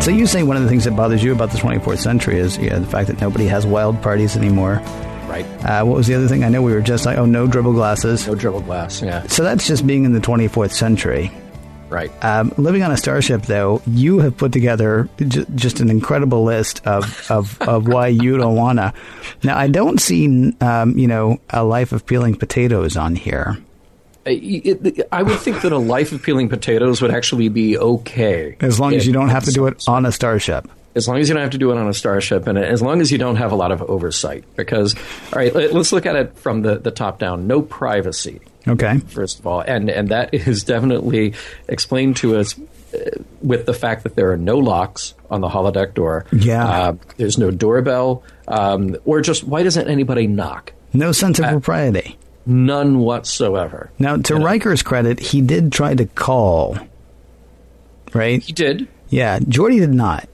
[0.00, 2.56] So you say one of the things that bothers you about the 24th century is
[2.56, 4.76] yeah, the fact that nobody has wild parties anymore.
[5.28, 5.44] Right.
[5.62, 6.42] Uh, what was the other thing?
[6.42, 8.26] I know we were just like, oh, no dribble glasses.
[8.26, 9.02] No dribble glass.
[9.02, 9.26] Yeah.
[9.26, 11.30] So that's just being in the 24th century.
[11.88, 12.12] Right.
[12.24, 16.86] Um, living on a starship, though, you have put together j- just an incredible list
[16.86, 18.92] of, of, of why you don't wanna.
[19.42, 23.58] Now, I don't see, um, you know, a life of peeling potatoes on here.
[24.26, 28.56] It, it, I would think that a life of peeling potatoes would actually be okay.
[28.60, 30.70] As long as you don't have to do it on a starship.
[30.94, 33.00] As long as you don't have to do it on a starship, and as long
[33.00, 34.44] as you don't have a lot of oversight.
[34.56, 34.94] Because,
[35.32, 37.46] all right, let, us look at it from the, the top down.
[37.46, 38.40] No privacy.
[38.66, 38.98] Okay.
[38.98, 41.34] First of all, and and that is definitely
[41.68, 42.58] explained to us
[42.94, 42.98] uh,
[43.40, 46.26] with the fact that there are no locks on the holodeck door.
[46.32, 46.66] Yeah.
[46.66, 50.72] Uh, there's no doorbell, um, or just why doesn't anybody knock?
[50.92, 52.18] No sense of uh, propriety.
[52.46, 53.90] None whatsoever.
[53.98, 54.44] Now, to you know?
[54.44, 56.78] Riker's credit, he did try to call.
[58.14, 58.42] Right.
[58.42, 58.88] He did.
[59.10, 60.28] Yeah, Geordi did not.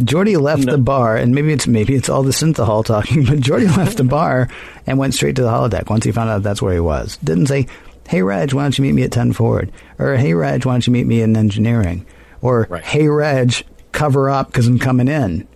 [0.00, 0.72] Geordi left no.
[0.72, 4.04] the bar, and maybe it's maybe it's all the synthahol talking, but Geordi left the
[4.04, 4.48] bar
[4.86, 7.16] and went straight to the holodeck once he found out that's where he was.
[7.18, 7.66] Didn't say,
[8.08, 10.86] "Hey Reg, why don't you meet me at ten forward?" or "Hey Reg, why don't
[10.86, 12.06] you meet me in engineering?"
[12.42, 12.84] or right.
[12.84, 15.46] "Hey Reg, cover up because I'm coming in."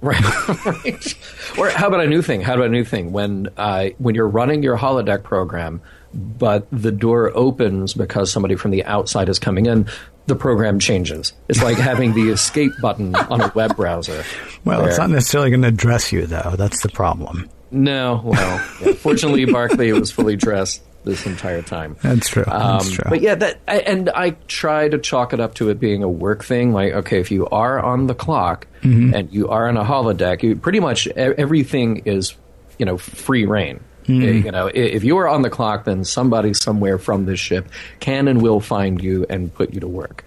[0.00, 0.20] Right.
[0.66, 1.14] right.
[1.56, 2.40] Or how about a new thing?
[2.40, 3.12] How about a new thing?
[3.12, 5.80] When uh, when you're running your holodeck program,
[6.12, 9.88] but the door opens because somebody from the outside is coming in,
[10.26, 11.32] the program changes.
[11.48, 14.24] It's like having the escape button on a web browser.
[14.64, 16.54] Well, where, it's not necessarily going to dress you, though.
[16.56, 17.48] That's the problem.
[17.70, 18.20] No.
[18.24, 18.92] Well, yeah.
[18.96, 21.96] fortunately, Barclay was fully dressed this entire time.
[22.02, 22.44] That's true.
[22.46, 23.04] Um, That's true.
[23.08, 26.44] But yeah, that and I try to chalk it up to it being a work
[26.44, 26.72] thing.
[26.72, 29.14] Like, okay, if you are on the clock mm-hmm.
[29.14, 32.34] and you are on a holodeck, you pretty much everything is
[32.78, 33.80] you know free reign.
[34.20, 34.46] Mm-hmm.
[34.46, 37.68] You know, if you are on the clock, then somebody somewhere from this ship
[38.00, 40.24] can and will find you and put you to work.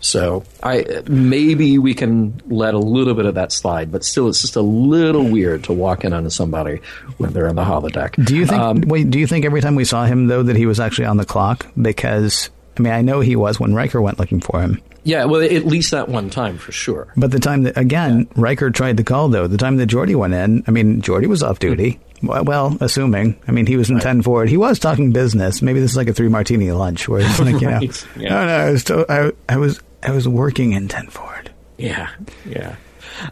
[0.00, 4.40] So I maybe we can let a little bit of that slide, but still, it's
[4.40, 6.80] just a little weird to walk in on somebody
[7.16, 8.24] when they're on the holodeck.
[8.24, 8.60] Do you think?
[8.60, 11.06] Um, wait, do you think every time we saw him though that he was actually
[11.06, 11.66] on the clock?
[11.80, 14.80] Because I mean, I know he was when Riker went looking for him.
[15.02, 17.12] Yeah, well, at least that one time for sure.
[17.16, 18.24] But the time that again yeah.
[18.36, 21.42] Riker tried to call though, the time that Geordi went in, I mean, Geordi was
[21.42, 21.98] off duty.
[22.22, 23.40] Well, assuming.
[23.46, 24.02] I mean, he was in right.
[24.02, 24.48] 10 forward.
[24.48, 25.62] He was talking business.
[25.62, 28.06] Maybe this is like a three martini lunch where it's like, you know, right.
[28.16, 28.28] yeah.
[28.28, 31.50] no, no, I was, to, I, I was I was working in ten forward.
[31.76, 32.10] Yeah,
[32.48, 32.76] yeah.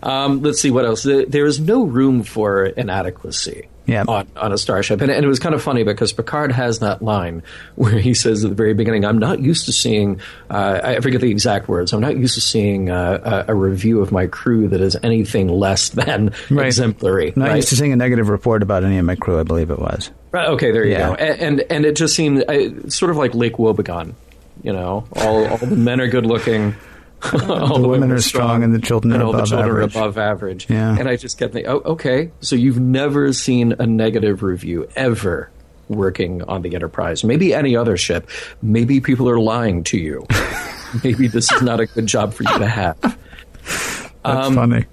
[0.02, 1.04] Um, let's see what else.
[1.04, 4.04] There is no room for inadequacy yeah.
[4.06, 5.00] on, on a starship.
[5.00, 7.42] And, and, it was kind of funny because Picard has that line
[7.76, 10.20] where he says at the very beginning, I'm not used to seeing,
[10.50, 14.00] uh, I forget the exact words, I'm not used to seeing uh, a, a, review
[14.00, 16.66] of my crew that is anything less than right.
[16.66, 17.32] exemplary.
[17.36, 17.56] Not right?
[17.56, 20.10] used to seeing a negative report about any of my crew, I believe it was.
[20.32, 21.08] Right, okay, there you yeah.
[21.08, 21.14] go.
[21.14, 24.14] And, and, and it just seemed uh, sort of like Lake Wobegon
[24.62, 26.74] you know, all, all the men are good looking.
[27.48, 29.96] all the, women, are strong, and the children and are above the children average.
[29.96, 30.70] are above average.
[30.70, 30.96] Yeah.
[30.98, 35.50] And I just kept thinking, oh, okay, so you've never seen a negative review ever
[35.88, 37.24] working on the Enterprise.
[37.24, 38.28] Maybe any other ship.
[38.62, 40.26] Maybe people are lying to you.
[41.04, 42.98] Maybe this is not a good job for you to have.
[43.00, 44.86] That's um, funny.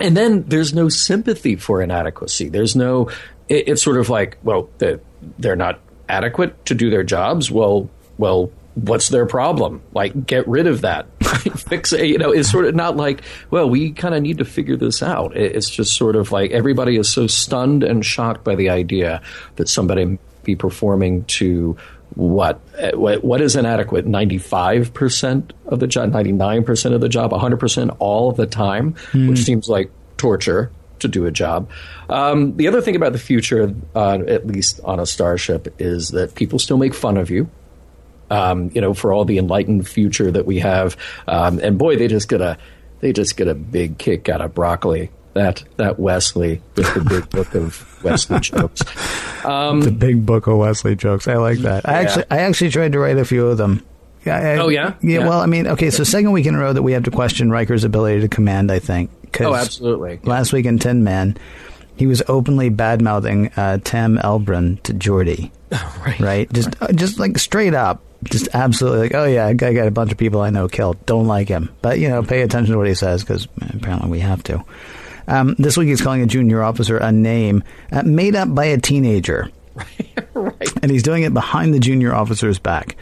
[0.00, 2.48] And then there's no sympathy for inadequacy.
[2.48, 3.10] There's no.
[3.48, 5.00] It, it's sort of like, well, they're,
[5.38, 7.50] they're not adequate to do their jobs.
[7.50, 9.82] Well, well, what's their problem?
[9.92, 11.06] Like, get rid of that.
[11.56, 12.06] Fix it.
[12.06, 15.02] You know, it's sort of not like, well, we kind of need to figure this
[15.02, 15.36] out.
[15.36, 19.22] It's just sort of like everybody is so stunned and shocked by the idea
[19.56, 21.76] that somebody be performing to
[22.14, 22.60] what
[22.94, 28.94] what is inadequate 95% of the job 99% of the job 100% all the time
[29.12, 29.30] mm.
[29.30, 31.70] which seems like torture to do a job
[32.10, 36.34] um, the other thing about the future uh, at least on a starship is that
[36.34, 37.48] people still make fun of you
[38.32, 40.96] Um, you know, for all the enlightened future that we have,
[41.28, 42.56] um, and boy, they just get a
[43.00, 45.10] they just get a big kick out of broccoli.
[45.34, 48.82] That that Wesley with the big book of Wesley jokes.
[49.44, 51.26] Um, the big book of Wesley jokes.
[51.28, 51.88] I like that.
[51.88, 51.98] I Yeah.
[52.08, 53.82] actually I actually tried to write a few of them.
[54.24, 54.94] Yeah, I- Oh, yeah?
[55.02, 55.20] yeah.
[55.20, 55.28] Yeah.
[55.28, 55.90] Well, I mean, okay.
[55.90, 58.70] So second week in a row that we have to question Riker's ability to command.
[58.70, 59.10] I think.
[59.32, 60.20] 'cause Oh, absolutely.
[60.22, 61.36] Last week in Tin Man,
[61.96, 65.50] he was openly bad mouthing uh, Tam Elbrun to Geordi.
[66.06, 66.20] right.
[66.20, 66.52] right?
[66.52, 70.12] Just uh, just like straight up, just absolutely like, oh yeah, I got a bunch
[70.12, 71.04] of people I know killed.
[71.06, 74.20] Don't like him, but you know, pay attention to what he says because apparently we
[74.20, 74.64] have to.
[75.28, 78.78] Um, this week he's calling a junior officer a name uh, made up by a
[78.78, 79.50] teenager,
[80.34, 80.72] right.
[80.82, 82.96] and he's doing it behind the junior officer's back.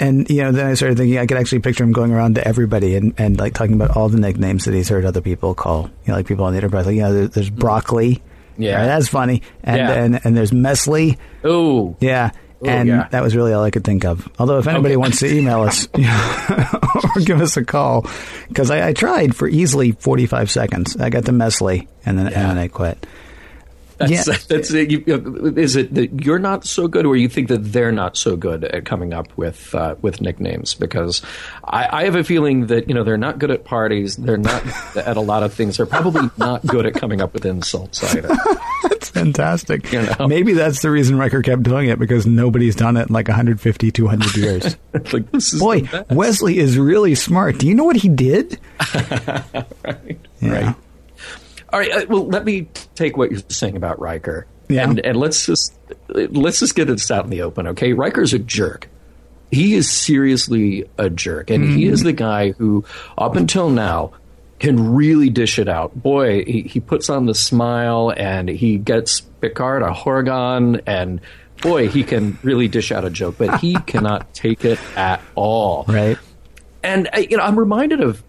[0.00, 2.46] And you know, then I started thinking I could actually picture him going around to
[2.46, 5.84] everybody and, and like talking about all the nicknames that he's heard other people call.
[6.04, 8.22] You know, like people on the Enterprise, like you know, there, there's broccoli.
[8.56, 8.76] Yeah.
[8.76, 9.42] Right, that's funny.
[9.64, 9.92] And Yeah.
[9.92, 11.16] and and there's Mesley.
[11.44, 12.30] Ooh, Yeah.
[12.64, 13.08] And yeah.
[13.12, 14.28] that was really all I could think of.
[14.38, 14.96] Although, if anybody Okay.
[14.96, 18.06] wants to email us or give us a call,
[18.48, 20.96] because I, I tried for easily 45 seconds.
[20.96, 23.06] I got to Mesley and then, and then I quit.
[23.98, 24.36] That's, Yeah.
[24.48, 24.70] that's.
[24.70, 28.36] You, is it that you're not so good, or you think that they're not so
[28.36, 30.74] good at coming up with uh, with nicknames?
[30.74, 31.20] Because
[31.64, 34.16] I, I have a feeling that you know they're not good at parties.
[34.16, 34.64] They're not
[34.96, 35.76] at a lot of things.
[35.76, 38.28] They're probably not good at coming up with insults either.
[38.88, 39.92] That's fantastic.
[39.92, 40.28] You know?
[40.28, 43.90] Maybe that's the reason Riker kept doing it because nobody's done it in like 150,
[43.90, 44.76] 200 years.
[45.12, 45.88] like this is Boy.
[46.10, 47.58] Wesley is really smart.
[47.58, 48.60] Do you know what he did?
[48.94, 50.18] right.
[50.40, 50.52] Yeah.
[50.52, 50.76] Right.
[51.72, 51.90] All right.
[51.92, 54.46] Uh, well, let me take what you're saying about Riker.
[54.68, 54.84] Yeah.
[54.84, 55.74] And, and let's just
[56.08, 57.92] let's just get this out in the open, okay?
[57.94, 58.88] Riker's a jerk.
[59.50, 62.84] He is seriously a jerk, and he is the guy who,
[63.16, 64.12] up until now,
[64.58, 65.94] can really dish it out.
[66.02, 71.20] Boy, he, he puts on the smile, and he gets Picard a Horga'hn, and
[71.62, 73.36] boy, he can really dish out a joke.
[73.38, 76.18] But he cannot take it at all Right.
[76.82, 78.22] and uh, you know i'm reminded of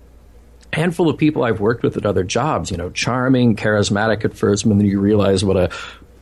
[0.74, 4.66] handful of people i've worked with at other jobs you know charming charismatic at first
[4.66, 5.70] and then you realize what a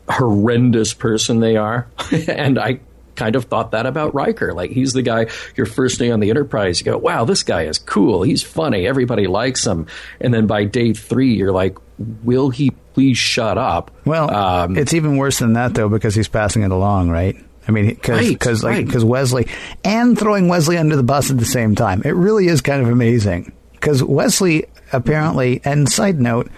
[0.09, 1.87] horrendous person they are
[2.27, 2.79] and i
[3.15, 4.53] kind of thought that about Riker.
[4.53, 7.63] Like he's the guy your first day on the Enterprise, you go, "Wow, this guy
[7.63, 8.21] is cool.
[8.21, 8.85] He's funny.
[8.85, 9.87] Everybody likes him."
[10.21, 14.93] And then by day 3, you're like, "Will he please shut up?" Well, Um, it's
[14.93, 17.35] even worse than that though because he's passing it along, right?
[17.67, 18.85] I mean, because Right, because like right.
[18.85, 19.47] because Wesley
[19.83, 22.03] and throwing Wesley under the bus at the same time.
[22.05, 25.61] It really is kind of amazing because Wesley apparently.
[25.63, 26.49] And side note,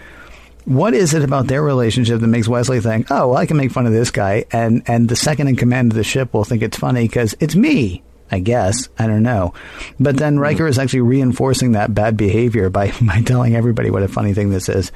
[0.65, 3.71] what is it about their relationship that makes Wesley think, "Oh, well, I can make
[3.71, 6.61] fun of this guy," and and the second in command of the ship will think
[6.61, 8.03] it's funny because it's me.
[8.31, 9.53] I guess I don't know,
[9.99, 14.07] but then Riker is actually reinforcing that bad behavior by by telling everybody what a
[14.07, 14.91] funny thing this is,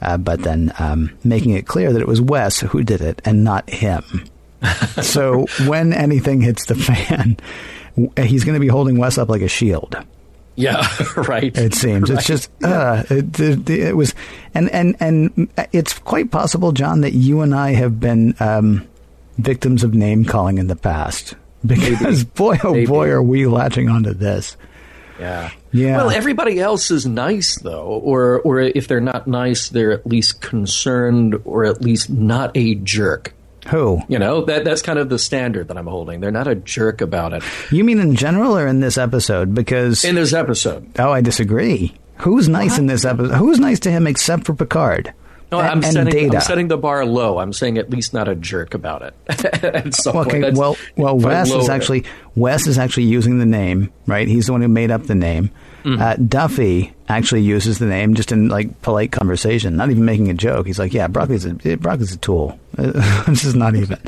[0.00, 3.44] uh, but then um, making it clear that it was Wes who did it and
[3.44, 4.24] not him.
[5.02, 7.36] so when anything hits the fan,
[8.16, 9.96] he's going to be holding Wes up like a shield.
[10.56, 10.86] Yeah,
[11.16, 11.56] right.
[11.56, 14.14] It seems it's just uh, it, it, it was,
[14.54, 18.86] and and and it's quite possible, John, that you and I have been um,
[19.38, 21.34] victims of name calling in the past.
[21.64, 22.86] Because boy, oh Maybe.
[22.86, 24.56] boy, are we latching onto this.
[25.20, 25.50] Yeah.
[25.70, 25.98] Yeah.
[25.98, 30.40] Well, everybody else is nice though, or or if they're not nice, they're at least
[30.40, 33.32] concerned, or at least not a jerk.
[33.68, 36.20] Who You know that that's kind of the standard that I'm holding.
[36.20, 37.42] They're not a jerk about it.
[37.70, 39.54] you mean in general or in this episode?
[39.54, 41.94] Because In this episode, oh, I disagree.
[42.18, 43.34] Who's nice in this episode?
[43.34, 45.12] Who's nice to him except for Picard?
[45.50, 46.36] no, A- I'm and setting Data.
[46.36, 47.38] I'm setting the bar low.
[47.38, 49.14] I'm saying at least not a jerk about it.
[50.06, 51.70] Okay, well, well, Wes is it.
[51.70, 54.26] actually Wes is actually using the name, right?
[54.28, 55.50] He's the one who made up the name.
[55.84, 56.00] Mm-hmm.
[56.00, 60.34] Uh, Duffy actually uses the name just in like polite conversation, not even making a
[60.34, 60.66] joke.
[60.66, 62.58] He's like, "Yeah, broccoli's a broccoli's a tool."
[63.26, 63.98] this is not even.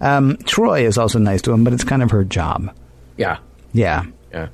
[0.00, 2.74] Um, Troi is also nice to him, but it's kind of her job.
[3.16, 3.38] yeah.
[3.72, 4.48] Yeah, Yeah.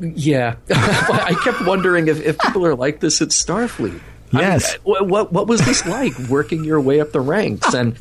[0.00, 0.56] Yeah.
[0.70, 4.00] I kept wondering if, if people are like this at Starfleet.
[4.32, 4.74] I mean, Yes.
[4.84, 7.96] what, what what was this like working your way up the ranks and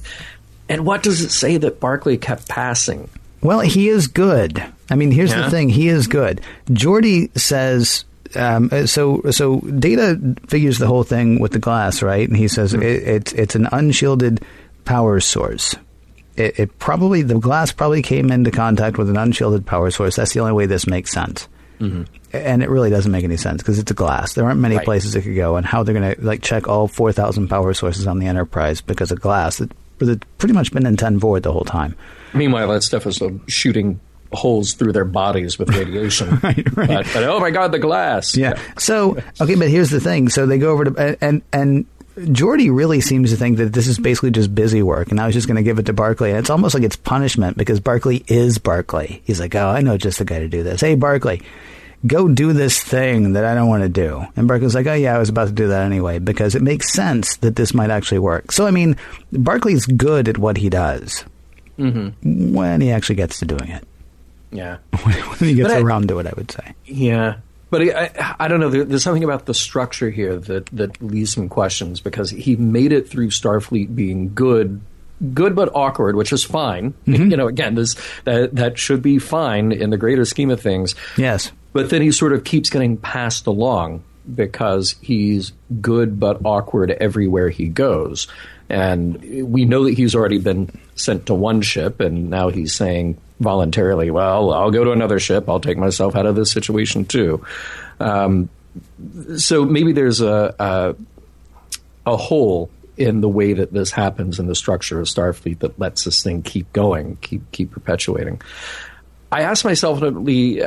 [0.67, 3.09] and what does it say that Barclay kept passing?
[3.41, 4.63] Well, he is good.
[4.89, 5.43] I mean, here's Yeah?
[5.45, 6.41] the thing: he is good.
[6.67, 8.05] Geordi says.
[8.35, 12.27] Um, uh, so, so Data figures the whole thing with the glass, right?
[12.27, 14.45] And he says it, it's it's an unshielded
[14.85, 15.75] power source.
[16.35, 20.15] It, it probably the glass probably came into contact with an unshielded power source.
[20.15, 21.47] That's the only way this makes sense.
[21.81, 24.33] And it really doesn't make any sense because it's a glass.
[24.33, 24.83] There aren't many Right.
[24.85, 27.73] places it could go, and how they're going to like check all four thousand power
[27.73, 29.61] sources on the Enterprise because of glass.
[29.61, 31.95] It, it's pretty much been in 10 Forward the whole time.
[32.33, 33.99] Meanwhile, that stuff is shooting
[34.31, 36.29] holes through their bodies with radiation.
[36.43, 36.87] Right, right.
[36.87, 38.35] But, but oh my god, the glass.
[38.37, 38.59] Yeah.
[38.77, 40.29] So okay, but here's the thing.
[40.29, 41.85] So they go over to and and
[42.17, 45.33] Geordi really seems to think that this is basically just busy work, and I was
[45.33, 46.31] just going to give it to Barclay.
[46.31, 49.21] And it's almost like it's punishment because Barclay is Barclay.
[49.23, 50.81] He's like, oh, I know just the guy to do this.
[50.81, 51.39] Hey, Barclay,
[52.05, 54.25] go do this thing that I don't want to do.
[54.35, 56.91] And Barclay's like, oh, yeah, I was about to do that anyway because it makes
[56.91, 58.51] sense that this might actually work.
[58.51, 58.97] So, I mean,
[59.31, 61.23] Barclay's good at what he does
[61.77, 62.53] Mm-hmm.
[62.53, 63.87] when he actually gets to doing it.
[64.51, 64.77] Yeah.
[65.03, 66.73] when he gets But I- around to it, I would say.
[66.85, 67.37] Yeah,
[67.69, 68.69] but I, I, I don't know.
[68.69, 72.91] There, there's something about the structure here that that leaves some questions because he made
[72.91, 74.81] it through Starfleet being good.
[75.33, 76.93] Good but awkward, which is fine.
[77.05, 77.29] Mm-hmm.
[77.29, 80.95] You know, again, this that that should be fine in the greater scheme of things.
[81.17, 81.51] Yes.
[81.73, 87.49] But then he sort of keeps getting passed along because he's good but awkward everywhere
[87.49, 88.27] he goes.
[88.69, 89.21] And
[89.51, 94.11] we know that he's already been sent to one ship, and now he's saying voluntarily,
[94.11, 95.47] well, I'll go to another ship.
[95.49, 97.45] I'll take myself out of this situation too.
[97.99, 98.49] Um,
[99.37, 100.95] so maybe there's a, a,
[102.05, 106.03] a hole in the way that this happens in the structure of Starfleet that lets
[106.03, 108.41] this thing keep going, keep keep perpetuating.
[109.31, 109.99] I ask myself,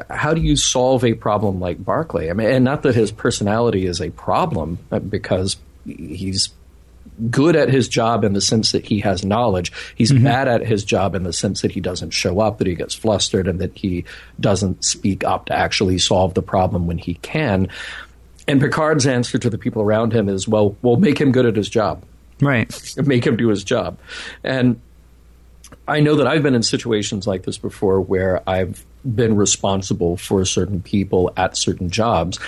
[0.08, 2.30] how do you solve a problem like Barclay?
[2.30, 6.50] I mean, and not that his personality is a problem, uh, because he's
[7.30, 9.72] good at his job in the sense that he has knowledge.
[9.94, 10.24] He's mm-hmm.
[10.24, 12.94] bad at his job in the sense that he doesn't show up, that he gets
[12.94, 14.04] flustered, and that he
[14.40, 17.68] doesn't speak up to actually solve the problem when he can.
[18.48, 21.56] And Picard's answer to the people around him is, well, we'll make him good at
[21.56, 22.02] his job
[22.42, 22.94] Right.
[23.06, 23.98] make him do his job.
[24.44, 24.80] And
[25.88, 30.44] I know that I've been in situations like this before where I've been responsible for
[30.44, 32.38] certain people at certain jobs.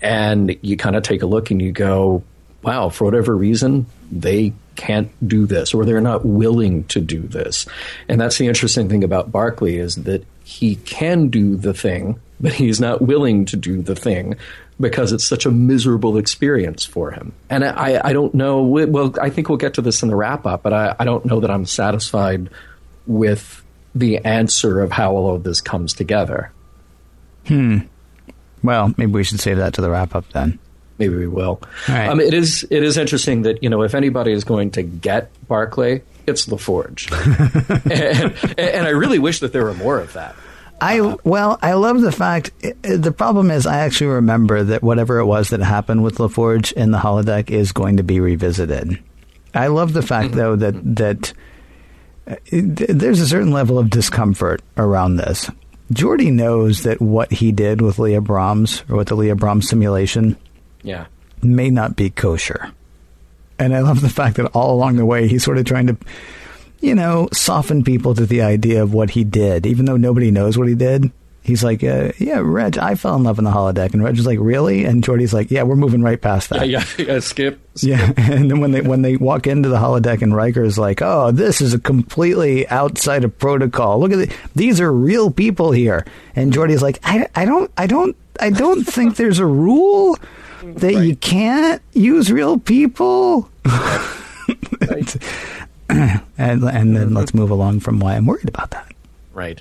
[0.00, 2.24] And you kind of take a look and you go,
[2.62, 7.66] wow, for whatever reason, they can't do this or they're not willing to do this.
[8.08, 12.52] And that's the interesting thing about Barclay is that he can do the thing, but
[12.52, 14.36] he's not willing to do the thing
[14.80, 17.32] because it's such a miserable experience for him.
[17.50, 20.46] And I, I don't know, well, I think we'll get to this in the wrap
[20.46, 22.48] up, but I, I don't know that I'm satisfied
[23.06, 23.62] with
[23.94, 26.50] the answer of how all of this comes together.
[27.46, 27.80] Hmm.
[28.62, 30.58] Well, maybe we should save that to the wrap up then.
[30.98, 31.60] Maybe we will.
[31.88, 32.08] All right.
[32.08, 35.30] Um, it is it is interesting that you know if anybody is going to get
[35.48, 37.10] Barclay, it's LaForge,
[37.90, 40.34] and, and I really wish that there were more of that.
[40.80, 42.50] I well, I love the fact.
[42.64, 46.16] i- i- The problem is, I actually remember that whatever it was that happened with
[46.18, 48.98] LaForge in the holodeck is going to be revisited.
[49.54, 51.32] I love the fact, though, that that
[52.28, 55.50] uh, th- there's a certain level of discomfort around this.
[55.92, 60.36] Geordi knows that what he did with Leah Brahms or with the Leah Brahms simulation
[60.82, 61.06] Yeah,
[61.42, 62.72] may not be kosher.
[63.58, 65.96] And I love the fact that all along the way he's sort of trying to,
[66.80, 70.58] you know, soften people to the idea of what he did, even though nobody knows
[70.58, 71.12] what he did.
[71.44, 73.94] He's like, uh, yeah, Reg, I fell in love in the holodeck.
[73.94, 74.84] And Reg is like, really?
[74.84, 76.68] And Geordi's like, yeah, we're moving right past that.
[76.68, 77.60] yeah, yeah, yeah, skip.
[77.80, 81.30] Yeah, and then when they when they walk into the holodeck and Riker's like, "Oh,
[81.30, 83.98] this is a completely outside of protocol.
[83.98, 84.36] Look at it.
[84.54, 86.04] These are real people here."
[86.36, 90.16] And Geordi's like, "I, I don't I don't I don't think there's a rule
[90.62, 93.50] that you can't use real people."
[95.88, 97.10] and and then uh-huh.
[97.10, 98.92] let's move along from why I'm worried about that.
[99.34, 99.60] Right.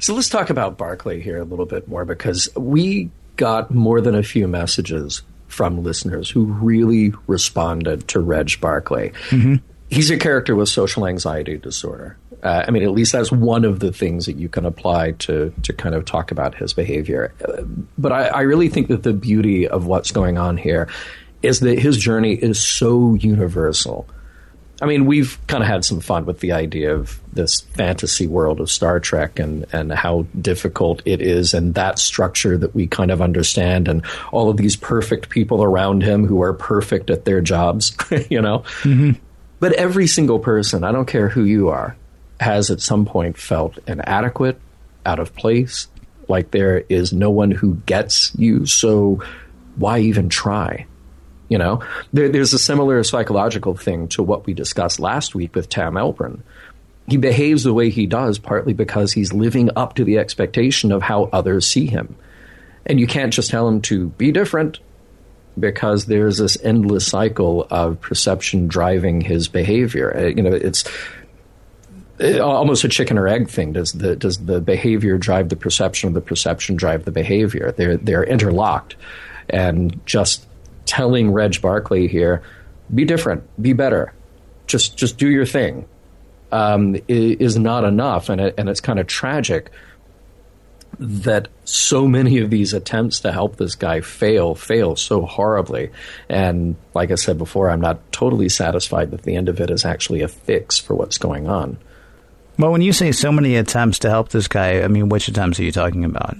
[0.00, 4.14] So let's talk about Barclay here a little bit more because we got more than
[4.14, 9.10] a few messages from listeners who really responded to Reg Barclay.
[9.30, 9.56] Mm-hmm.
[9.90, 12.18] He's a character with social anxiety disorder.
[12.42, 15.52] Uh, I mean, at least that's one of the things that you can apply to
[15.62, 17.34] to kind of talk about his behavior.
[17.46, 17.62] Uh,
[17.96, 20.88] but I, I really think that the beauty of what's going on here
[21.42, 24.08] is that his journey is so universal.
[24.80, 28.60] I mean, we've kind of had some fun with the idea of this fantasy world
[28.60, 33.10] of Star Trek and, and how difficult it is, and that structure that we kind
[33.10, 37.40] of understand, and all of these perfect people around him who are perfect at their
[37.40, 37.96] jobs,
[38.30, 38.62] you know?
[39.58, 41.96] But every single person, I don't care who you are,
[42.40, 44.60] has at some point felt inadequate,
[45.04, 45.88] out of place,
[46.28, 49.22] like there is no one who gets you, so
[49.76, 50.86] why even try?
[51.48, 51.82] You know,
[52.12, 56.40] there, there's a similar psychological thing to what we discussed last week with Tam Elbrun.
[57.06, 61.00] He behaves the way he does partly because he's living up to the expectation of
[61.00, 62.16] how others see him.
[62.84, 64.80] And you can't just tell him to be different
[65.58, 70.14] because there's this endless cycle of perception driving his behavior.
[70.14, 70.84] Uh, You know, it's
[72.20, 73.72] almost a chicken or egg thing.
[73.72, 77.72] Does the does the behavior drive the perception, or the perception drive the behavior?
[77.72, 78.96] They're they're interlocked,
[79.48, 80.46] and just
[80.86, 82.42] telling Reg Barclay here,
[82.94, 84.12] be different, be better,
[84.66, 85.86] just just do your thing,
[86.50, 89.70] um, is not enough, and it, and it's kind of tragic
[90.98, 95.90] that so many of these attempts to help this guy fail, fail so horribly.
[96.28, 99.84] And like I said before, I'm not totally satisfied that the end of it is
[99.84, 101.78] actually a fix for what's going on.
[102.58, 105.60] Well, when you say so many attempts to help this guy, I mean, which attempts
[105.60, 106.36] are you talking about?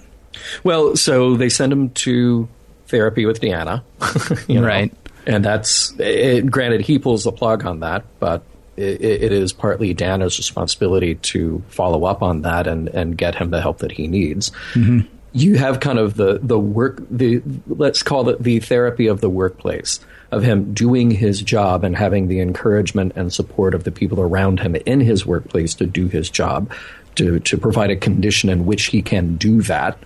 [0.64, 2.49] Well, so they send him to
[2.87, 3.83] therapy with Deanna,
[4.49, 4.93] you know, Right.
[5.27, 8.43] And that's it, granted he pulls the plug on that, but
[8.79, 13.51] it, it is partly Deanna's responsibility to follow up on that and and get him
[13.51, 14.51] the help that he needs.
[14.73, 15.01] Mm-hmm.
[15.33, 19.29] You have kind of the the work the let's call it the therapy of the
[19.29, 20.01] workplace
[20.31, 24.61] of him doing his job and having the encouragement and support of the people around
[24.61, 26.70] him in his workplace to do his job
[27.14, 29.99] to to provide a condition in which he can do that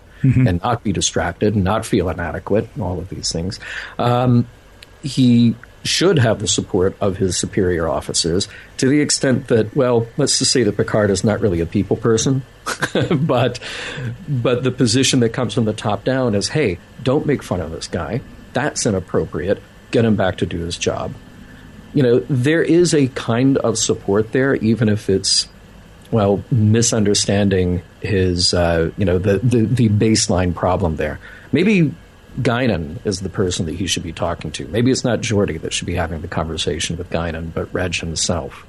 [0.47, 3.59] and not be distracted and not feel inadequate and all of these things.
[3.99, 4.47] Um,
[5.03, 8.47] he should have the support of his superior officers
[8.77, 11.97] to the extent that well let's just say that Picard is not really a people
[11.97, 12.43] person
[13.11, 13.59] but
[14.29, 17.73] but the position that comes from the top down is hey don't make fun of
[17.73, 18.21] this guy.
[18.53, 19.61] That's inappropriate
[19.93, 21.15] get him back to do his job
[21.95, 25.49] you know there is a kind of support there even if it's
[26.11, 31.21] well misunderstanding his uh, you know the, the the baseline problem there
[31.53, 31.95] maybe
[32.41, 34.67] Guinan is the person that he should be talking to.
[34.69, 38.67] Maybe it's not Geordi that should be having the conversation with Guinan, but Reg himself.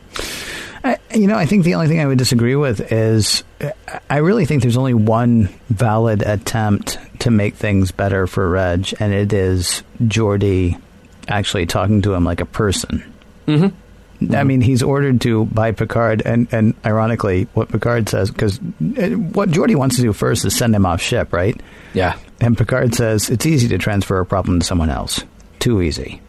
[0.83, 3.43] I, you know, I think the only thing I would disagree with is
[4.09, 9.13] I really think there's only one valid attempt to make things better for Reg, and
[9.13, 10.79] it is Geordi
[11.27, 13.03] actually talking to him like a person.
[13.47, 14.33] Mm-hmm.
[14.35, 19.49] I mean, he's ordered to by Picard, and, and ironically, what Picard says, because what
[19.49, 21.59] Geordi wants to do first is send him off ship, right?
[21.93, 25.23] Yeah, And Picard says it's easy to transfer a problem to someone else.
[25.59, 26.21] Too easy.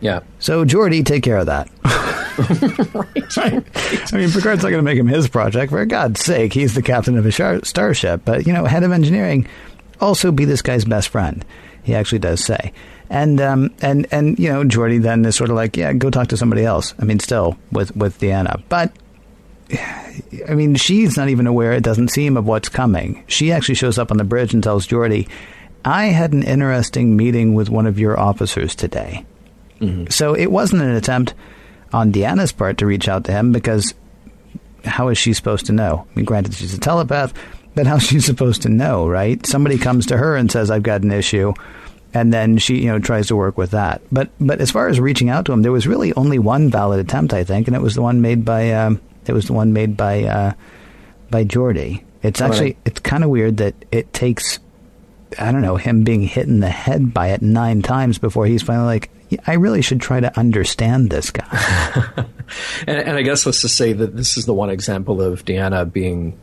[0.00, 0.20] yeah.
[0.38, 1.68] So, Geordi, take care of that.
[3.36, 4.12] right.
[4.12, 5.70] I mean, Picard's not going to make him his project.
[5.72, 8.22] For God's sake, he's the captain of a shar- starship.
[8.24, 9.46] But, you know, head of engineering,
[10.00, 11.44] also be this guy's best friend.
[11.82, 12.72] He actually does say.
[13.10, 16.28] And, um, and, and, you know, Geordi then is sort of like, yeah, go talk
[16.28, 16.94] to somebody else.
[16.98, 18.62] I mean, still with, with Deanna.
[18.68, 18.92] But,
[20.48, 23.24] I mean, she's not even aware, it doesn't seem, of what's coming.
[23.26, 25.28] She actually shows up on the bridge and tells Geordi,
[25.84, 29.26] I had an interesting meeting with one of your officers today.
[30.10, 31.34] So it wasn't an attempt
[31.92, 33.94] on Deanna's part to reach out to him because
[34.84, 36.06] how is she supposed to know?
[36.12, 37.34] I mean, granted, she's a telepath,
[37.74, 39.44] but how's she supposed to know, right?
[39.46, 41.54] Somebody comes to her and says, I've got an issue.
[42.12, 44.02] And then she, you know, tries to work with that.
[44.10, 46.98] But, but as far as reaching out to him, there was really only one valid
[46.98, 49.72] attempt, I think, and it was the one made by, um, it was the one
[49.72, 50.52] made by, uh,
[51.30, 52.02] by Geordi.
[52.22, 52.78] It's actually, right.
[52.84, 54.58] it's kind of weird that it takes
[55.38, 58.62] I don't know, him being hit in the head by it nine times before he's
[58.62, 62.26] finally like, "Yeah, I really should try to understand this guy.
[62.88, 65.90] And, and I guess let's just say that this is the one example of Deanna
[65.90, 66.36] being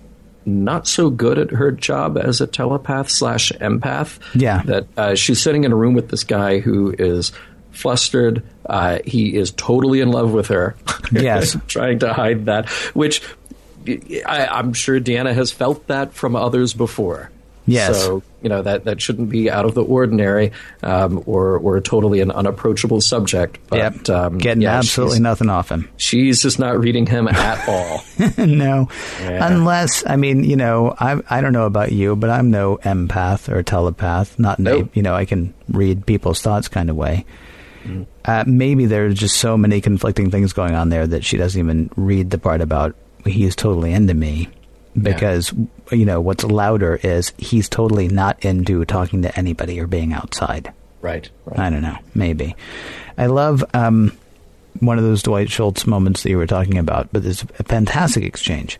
[0.47, 4.19] not so good at her job as a telepath slash empath.
[4.33, 4.63] Yeah.
[4.63, 7.31] That uh, she's sitting in a room with this guy who is
[7.71, 8.43] flustered.
[8.65, 10.75] Uh, he is totally in love with her.
[11.09, 11.55] Yes.
[11.67, 13.21] trying to hide that, which
[13.87, 17.31] I, I'm sure Deanna has felt that from others before.
[17.67, 18.01] Yes.
[18.03, 20.53] So you know that that shouldn't be out of the ordinary,
[20.83, 23.59] um, or or totally an unapproachable subject.
[23.67, 24.09] But yep.
[24.09, 25.89] um, Getting yeah, absolutely nothing off him.
[25.97, 28.03] She's just not reading him at all.
[28.37, 28.89] no.
[29.19, 29.47] Yeah.
[29.47, 33.53] Unless, I mean, you know, I, I don't know about you, but I'm no empath
[33.53, 34.39] or telepath.
[34.39, 34.95] Not, Nope.
[34.95, 37.25] you know, I can read people's thoughts kind of way.
[37.83, 38.05] Mm.
[38.23, 41.89] Uh, maybe there's just so many conflicting things going on there that she doesn't even
[41.95, 42.95] read the part about
[43.25, 44.49] he's totally into me.
[45.03, 45.53] Because,
[45.91, 50.73] you know, what's louder is he's totally not into talking to anybody or being outside.
[51.01, 51.29] right.
[51.45, 51.59] Right.
[51.59, 51.97] I don't know.
[52.15, 52.55] Maybe.
[53.17, 54.17] I love um,
[54.79, 58.23] one of those Dwight Schultz moments that you were talking about, but there's a fantastic
[58.23, 58.79] exchange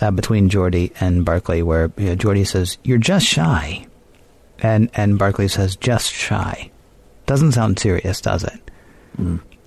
[0.00, 3.86] uh, between Geordi and Barclay where you know, Geordi says, You're just shy.
[4.58, 6.70] And, and Barclay says, Just shy.
[7.26, 8.70] Doesn't sound serious, does it?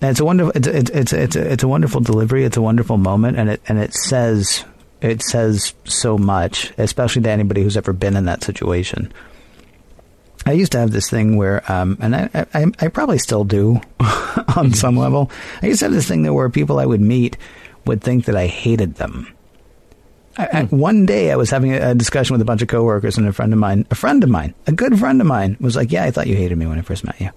[0.01, 0.51] And it's a wonderful.
[0.55, 2.43] It's it's it's it's a, it's a wonderful delivery.
[2.43, 4.66] It's a wonderful moment, and it and it says
[5.01, 9.11] it says so much, especially to anybody who's ever been in that situation.
[10.45, 13.81] I used to have this thing where, um, and I, I, I probably still do
[14.55, 15.31] on some level.
[15.61, 17.37] I used to have this thing there where people I would meet
[17.85, 19.27] would think that I hated them.
[20.37, 23.17] I, I, one day I was having a, a discussion with a bunch of coworkers,
[23.17, 25.75] and a friend of mine, a friend of mine, a good friend of mine, was
[25.75, 27.29] like, "Yeah, I thought you hated me when I first met you."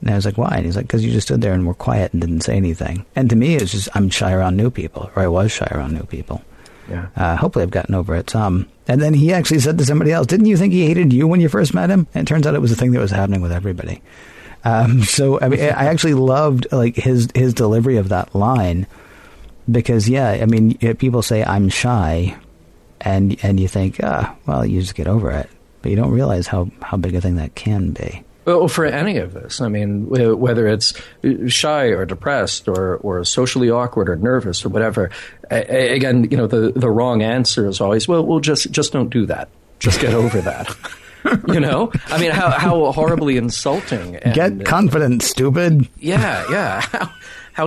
[0.00, 1.74] And I was like, "Why?" And he's like, "Because you just stood there and were
[1.74, 5.10] quiet and didn't say anything." And to me, it's just I'm shy around new people,
[5.16, 6.42] or I was shy around new people.
[6.90, 7.06] Yeah.
[7.16, 8.66] Uh, hopefully, I've gotten over it some.
[8.88, 11.40] And then he actually said to somebody else, "Didn't you think he hated you when
[11.40, 13.40] you first met him?" And it turns out it was a thing that was happening
[13.40, 14.02] with everybody.
[14.64, 18.86] Um, so I mean, I actually loved like his his delivery of that line
[19.70, 22.36] because yeah, I mean, people say I'm shy,
[23.00, 25.48] and and you think, ah, well, you just get over it,
[25.82, 28.24] but you don't realize how how big a thing that can be.
[28.58, 30.92] Well, for any of this, I mean, whether it's
[31.24, 35.10] uh, shy or depressed or, or socially awkward or nervous or whatever,
[35.50, 39.24] again, you know, the, the wrong answer is always, well, we'll just, just don't do
[39.26, 39.48] that.
[39.78, 40.76] Just get over that.
[41.48, 44.16] you know, I mean, how, how horribly insulting.
[44.16, 45.88] And, get confident, stupid.
[45.98, 46.80] Yeah, yeah.
[46.80, 47.12] how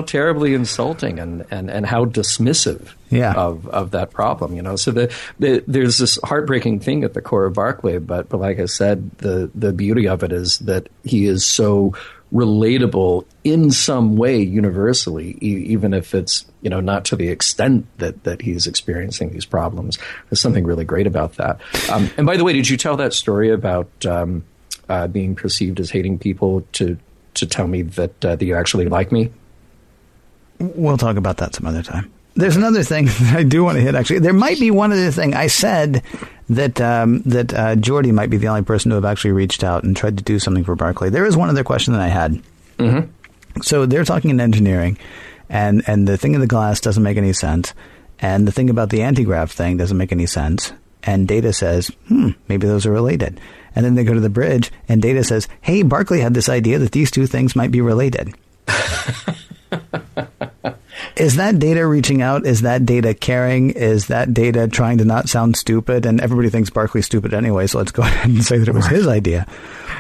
[0.02, 3.34] terribly insulting and, and, and how dismissive yeah.
[3.34, 4.56] of, of that problem.
[4.56, 8.30] You know, so the, the, there's this heartbreaking thing at the core of Barclay, but
[8.30, 11.94] but like I said, the the beauty of it is that he is so
[12.34, 17.86] relatable in some way universally, e- even if it's you know not to the extent
[18.00, 20.00] that that he's experiencing these problems.
[20.30, 21.62] There's something really great about that.
[21.91, 24.44] Um, and by the way, did you tell that story about um,
[24.89, 26.98] uh, being perceived as hating people to
[27.36, 29.32] to tell me that uh, that you actually like me?
[30.76, 32.11] We'll talk about that some other time.
[32.36, 33.95] There's another thing that I do want to hit.
[33.95, 35.34] Actually, there might be one other thing.
[35.34, 36.03] I said
[36.49, 39.84] that um, that uh, Geordi might be the only person to have actually reached out
[39.84, 41.09] and tried to do something for Barclay.
[41.09, 42.41] There is one other question that I had.
[42.78, 43.61] Mm-hmm.
[43.61, 44.97] So they're talking in engineering,
[45.49, 47.74] and and the thing in the glass doesn't make any sense,
[48.20, 50.74] and the thing about the anti-grav thing doesn't make any sense.
[51.05, 53.39] And Data says, hmm, maybe those are related.
[53.76, 56.80] And then they go to the bridge, and Data says, hey, Barclay had this idea
[56.80, 58.34] that these two things might be related.
[61.16, 62.45] Is that data reaching out?
[62.45, 63.72] Is that data caring?
[63.72, 66.05] Is that data trying to not sound stupid?
[66.05, 68.88] And everybody thinks Barclay's stupid anyway, so let's go ahead and say that it was
[68.88, 69.45] his idea.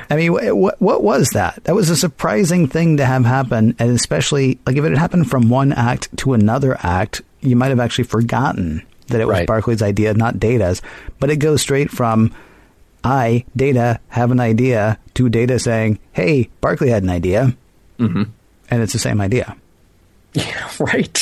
[0.09, 1.63] I mean, what what was that?
[1.63, 5.29] That was a surprising thing to have happen, and especially like if it had happened
[5.29, 9.47] from one act to another act, you might have actually forgotten that it was right.
[9.47, 10.81] Barclay's idea, not Data's.
[11.19, 12.33] But it goes straight from
[13.03, 17.55] I, Data, have an idea to Data saying, "Hey, Barclay had an idea,"
[17.99, 18.23] mm-hmm.
[18.69, 19.55] and it's the same idea.
[20.43, 21.17] Yeah, right.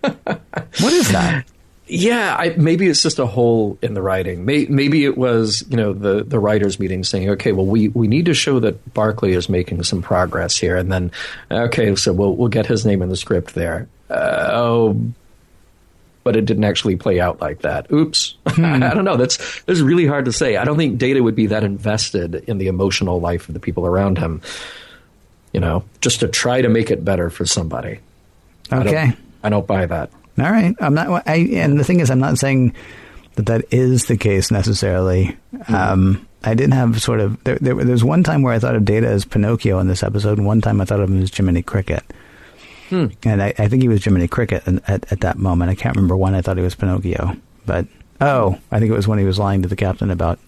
[0.00, 1.44] what is that?
[1.86, 4.44] Yeah, I, maybe it's just a hole in the writing.
[4.44, 8.08] May, maybe it was, you know, the, the writers' meeting saying, okay, well, we, we
[8.08, 11.10] need to show that Barclay is making some progress here, and then,
[11.50, 13.88] okay, so we'll we'll get his name in the script there.
[14.10, 15.00] Uh, oh,
[16.24, 17.90] but it didn't actually play out like that.
[17.90, 18.34] Oops.
[18.48, 18.82] Hmm.
[18.82, 19.16] I don't know.
[19.16, 20.56] That's that's really hard to say.
[20.56, 23.86] I don't think Data would be that invested in the emotional life of the people
[23.86, 24.42] around him.
[25.52, 28.00] You know, just to try to make it better for somebody.
[28.72, 28.88] Okay.
[28.88, 30.10] I don't, I don't buy that.
[30.38, 30.74] All right.
[30.80, 31.26] I'm not.
[31.26, 32.74] I, and the thing is, I'm not saying
[33.34, 35.36] that that is the case necessarily.
[35.54, 35.74] Mm-hmm.
[35.74, 38.84] Um, I didn't have sort of there, there, There's one time where I thought of
[38.84, 41.62] Data as Pinocchio in this episode, and one time I thought of him as Jiminy
[41.62, 42.04] Cricket.
[42.88, 43.06] Hmm.
[43.24, 45.70] And I, I, think he was Jiminy Cricket at, at that moment.
[45.70, 47.86] I can't remember when I thought he was Pinocchio, but
[48.20, 50.38] oh, I think it was when he was lying to the captain about,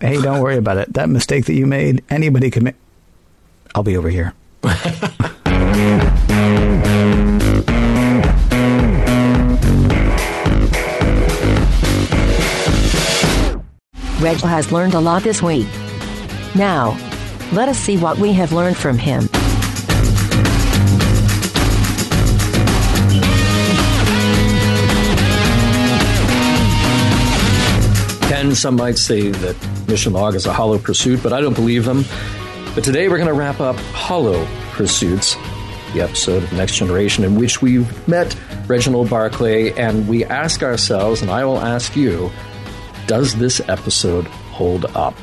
[0.00, 0.92] "Hey, don't worry about it.
[0.94, 2.74] That mistake that you made, anybody could make."
[3.74, 4.32] I'll be over here.
[14.20, 15.66] Reg has learned a lot this week.
[16.54, 16.96] Now,
[17.52, 19.28] let us see what we have learned from him.
[28.28, 29.56] Ken, some might say that
[29.86, 32.04] Mission Log is a hollow pursuit, but I don't believe them.
[32.74, 35.36] But today we're going to wrap up Hollow Pursuits,
[35.92, 38.34] the episode of Next Generation in which we've met
[38.66, 42.30] Reginald Barclay and we ask ourselves, and I will ask you,
[43.06, 45.14] does this episode hold up?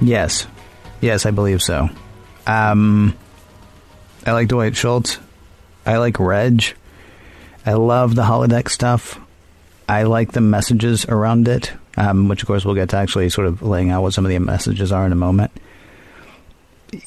[0.00, 0.46] Yes.
[1.00, 1.88] Yes, I believe so.
[2.46, 3.14] Um,
[4.24, 5.18] I like Dwight Schultz.
[5.84, 6.74] I like Reg.
[7.64, 9.20] I love the holodeck stuff.
[9.88, 13.46] I like the messages around it, um, which of course we'll get to actually sort
[13.46, 15.52] of laying out what some of the messages are in a moment.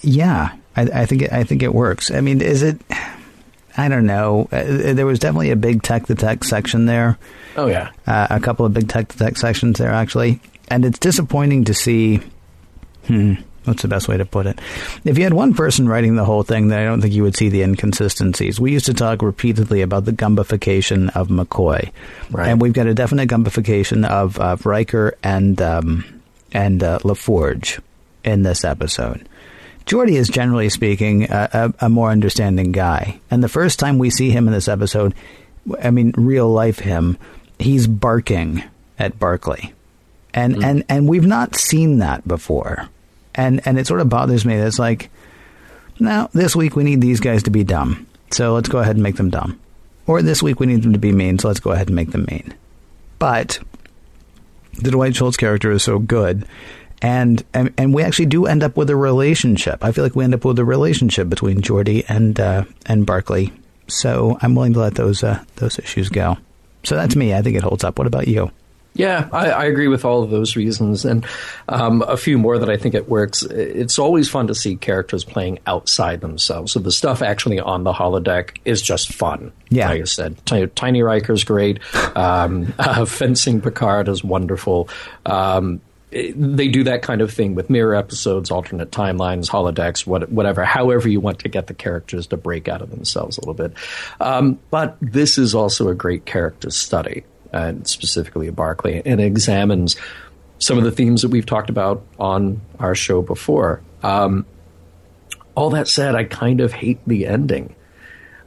[0.02, 2.12] Yeah, I, I think it, I think it works.
[2.12, 2.80] I mean, is it?
[3.80, 4.50] I don't know.
[4.52, 7.18] Uh, there was definitely a big tech to tech section there.
[7.56, 11.00] Oh yeah, uh, a couple of big tech to tech sections there actually, and it's
[11.00, 12.20] disappointing to see.
[13.06, 14.60] Hmm, what's the best way to put it?
[15.06, 17.38] If you had one person writing the whole thing, then I don't think you would
[17.38, 18.60] see the inconsistencies.
[18.60, 21.90] We used to talk repeatedly about the gumbification of McCoy,
[22.32, 22.50] right.
[22.50, 26.22] and we've got a definite gumbification of, of Riker and um,
[26.52, 27.80] and uh, LaForge
[28.26, 29.26] in this episode.
[29.90, 34.12] Geordi is generally speaking a, a, a, more understanding guy, and the first time we
[34.12, 35.16] see him in this episode,
[35.82, 37.18] I mean, real life him,
[37.58, 38.64] he's barking
[39.00, 39.74] at Barclay,
[40.32, 40.64] and mm.
[40.64, 42.88] and and we've not seen that before,
[43.34, 44.54] and and it sort of bothers me.
[44.54, 45.10] It's like,
[46.00, 49.02] now this week we need these guys to be dumb, so let's go ahead and
[49.02, 49.60] make them dumb,
[50.06, 52.12] or this week we need them to be mean, so let's go ahead and make
[52.12, 52.54] them mean.
[53.18, 53.58] But
[54.74, 56.46] the Dwight Schultz character is so good
[57.02, 59.84] and, and and we actually do end up with a relationship.
[59.84, 63.52] I feel like we end up with a relationship between Geordi and uh, and Barclay.
[63.88, 66.38] So I'm willing to let those uh, those issues go.
[66.84, 67.34] So that's me.
[67.34, 67.98] I think it holds up.
[67.98, 68.52] What about you?
[68.96, 71.26] Yeah, I, I, agree with all of those reasons, and
[71.70, 73.44] um, a few more that I think it works.
[73.44, 76.72] It's always fun to see characters playing outside themselves.
[76.72, 79.54] So the stuff actually on the holodeck is just fun.
[79.70, 81.80] Yeah, like I said, T- Tiny Riker's great.
[82.18, 84.90] Um, uh, Fencing Picard is wonderful.
[85.26, 85.82] Um,
[86.12, 91.08] they do that kind of thing with mirror episodes, alternate timelines, holodecks, what, whatever, however
[91.08, 93.74] you want to get the characters to break out of themselves a little bit.
[94.20, 99.96] Um, but this is also a great character study and specifically of Barclay, and examines
[100.60, 103.82] some of the themes that we've talked about on our show before.
[104.04, 104.46] Um,
[105.56, 107.76] all that said, I kind of hate the ending.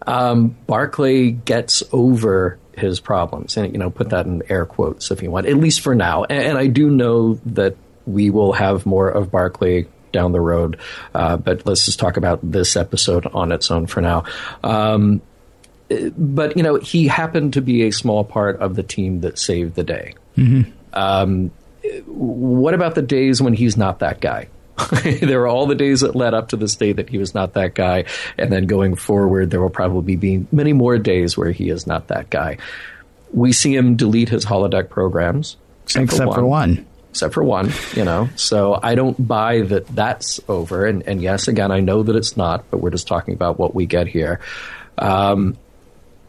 [0.06, 5.22] Um, Barclay gets over his problems, and you know, put that in air quotes if
[5.22, 6.24] you want, at least for now.
[6.24, 10.78] And, and I do know that we will have more of Barclay down the road,
[11.14, 14.24] uh, but let's just talk about this episode on its own for now.
[14.62, 15.22] Um,
[16.16, 19.74] but you know, he happened to be a small part of the team that saved
[19.74, 20.14] the day.
[20.36, 20.70] Mm-hmm.
[20.92, 21.50] Um,
[22.06, 24.48] what about the days when he's not that guy?
[25.20, 27.54] there are all the days that led up to this day that he was not
[27.54, 28.04] that guy,
[28.38, 32.08] and then going forward, there will probably be many more days where he is not
[32.08, 32.58] that guy.
[33.32, 36.36] We see him delete his holodeck programs, except, except for, one.
[36.36, 38.26] for one except for one, you know.
[38.36, 40.86] So I don't buy that that's over.
[40.86, 43.74] And, and, yes, again, I know that it's not, but we're just talking about what
[43.74, 44.40] we get here.
[44.96, 45.58] Um,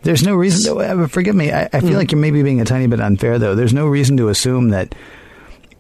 [0.02, 0.76] there's no reason.
[0.76, 1.54] To, uh, forgive me.
[1.54, 1.96] I, I feel mm.
[1.96, 3.56] like you're maybe being a tiny bit unfair, though.
[3.56, 4.94] There's no reason to assume that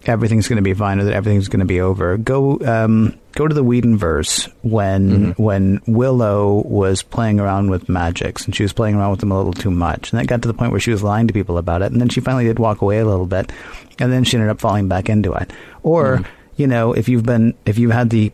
[0.06, 2.18] everything's going to be fine or that everything's going to be over.
[2.18, 5.44] Go um, go to the Whedonverse when mm-hmm.
[5.44, 9.38] when Willow was playing around with magics and she was playing around with them a
[9.38, 11.58] little too much, and that got to the point where she was lying to people
[11.58, 13.52] about it, and then she finally did walk away a little bit,
[14.00, 15.52] and then she ended up falling back into it.
[15.84, 16.26] Or mm.
[16.56, 18.32] you know, if you've been if you've had the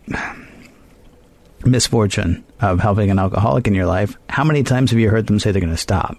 [1.64, 5.38] misfortune of helping an alcoholic in your life, how many times have you heard them
[5.38, 6.16] say they're going to stop?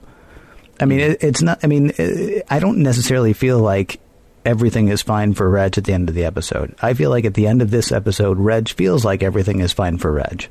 [0.80, 1.60] I mean, it, it's not.
[1.64, 4.00] I mean, it, I don't necessarily feel like
[4.46, 6.76] everything is fine for Reg at the end of the episode.
[6.82, 9.98] I feel like at the end of this episode, Reg feels like everything is fine
[9.98, 10.48] for Reg.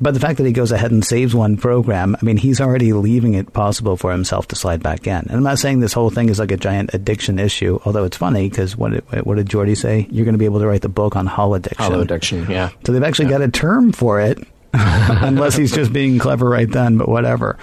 [0.00, 2.92] But the fact that he goes ahead and saves one program, I mean, he's already
[2.92, 5.14] leaving it possible for himself to slide back in.
[5.14, 8.16] And I'm not saying this whole thing is like a giant addiction issue, although it's
[8.16, 10.08] funny because what did, what did Geordi say?
[10.10, 11.76] You're going to be able to write the book on holoddiction.
[11.76, 12.70] Holoddiction, yeah.
[12.84, 13.38] So they've actually yeah.
[13.38, 14.38] got a term for it,
[14.72, 17.56] unless he's just being clever right then, but whatever.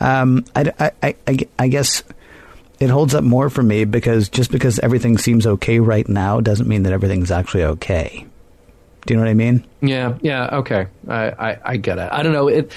[0.00, 2.02] Um, I, I, I, I guess
[2.80, 6.66] it holds up more for me because just because everything seems okay right now doesn't
[6.66, 8.26] mean that everything's actually okay.
[9.06, 9.64] Do you know what I mean?
[9.80, 10.86] Yeah, yeah, okay.
[11.08, 12.08] I, I, I get it.
[12.10, 12.48] I don't know.
[12.48, 12.72] It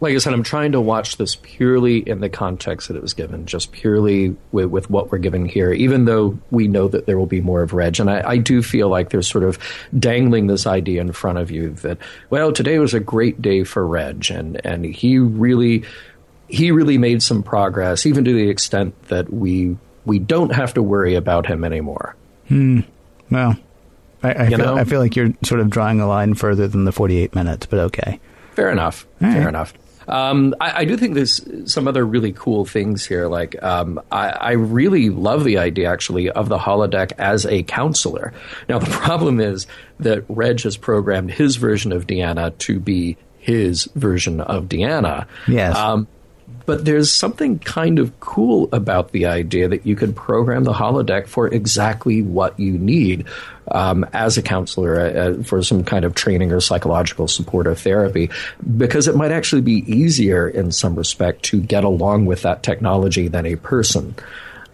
[0.00, 3.14] like I said, I'm trying to watch this purely in the context that it was
[3.14, 7.16] given, just purely with, with what we're given here, even though we know that there
[7.16, 8.00] will be more of Reg.
[8.00, 9.58] And I, I, do feel like there's sort of
[9.98, 11.96] dangling this idea in front of you that,
[12.28, 15.84] well, today was a great day for Reg, and, and he really
[16.54, 20.82] he really made some progress, even to the extent that we we don't have to
[20.82, 22.14] worry about him anymore.
[22.48, 22.80] Hmm.
[23.30, 23.56] Well,
[24.22, 26.92] I, I, feel, I, feel, like you're sort of drawing a line further than the
[26.92, 28.20] 48 minutes, but okay.
[28.52, 29.06] Fair enough.
[29.22, 29.48] All Fair right.
[29.48, 29.72] enough.
[30.06, 33.26] Um, I, I, do think there's some other really cool things here.
[33.26, 38.34] Like, um, I, I, really love the idea, actually, of the holodeck as a counselor.
[38.68, 39.66] Now, the problem is
[40.00, 45.26] that Reg has programmed his version of Deanna to be his version of Deanna.
[45.48, 45.74] Yes.
[45.74, 46.06] Um,
[46.66, 51.26] but there's something kind of cool about the idea that you can program the holodeck
[51.26, 53.26] for exactly what you need
[53.70, 57.74] um, as a counselor uh, uh, for some kind of training or psychological support or
[57.74, 58.30] therapy,
[58.76, 63.28] because it might actually be easier in some respect to get along with that technology
[63.28, 64.14] than a person.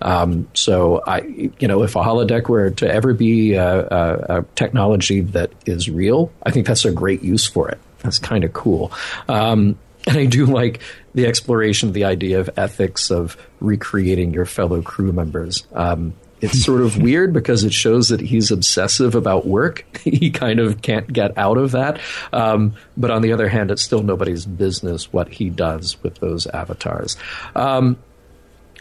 [0.03, 1.21] Um, so I,
[1.59, 5.91] you know, if a holodeck were to ever be a, a, a, technology that is
[5.91, 7.79] real, I think that's a great use for it.
[7.99, 8.93] That's kind of cool.
[9.29, 10.81] Um, and I do like
[11.15, 15.67] the exploration of the idea of ethics of recreating your fellow crew members.
[15.73, 19.85] Um, it's sort of weird because it shows that he's obsessive about work.
[20.05, 22.01] he kind of can't get out of that.
[22.33, 26.47] Um, but on the other hand, it's still nobody's business what he does with those
[26.47, 27.17] avatars.
[27.55, 27.99] Um,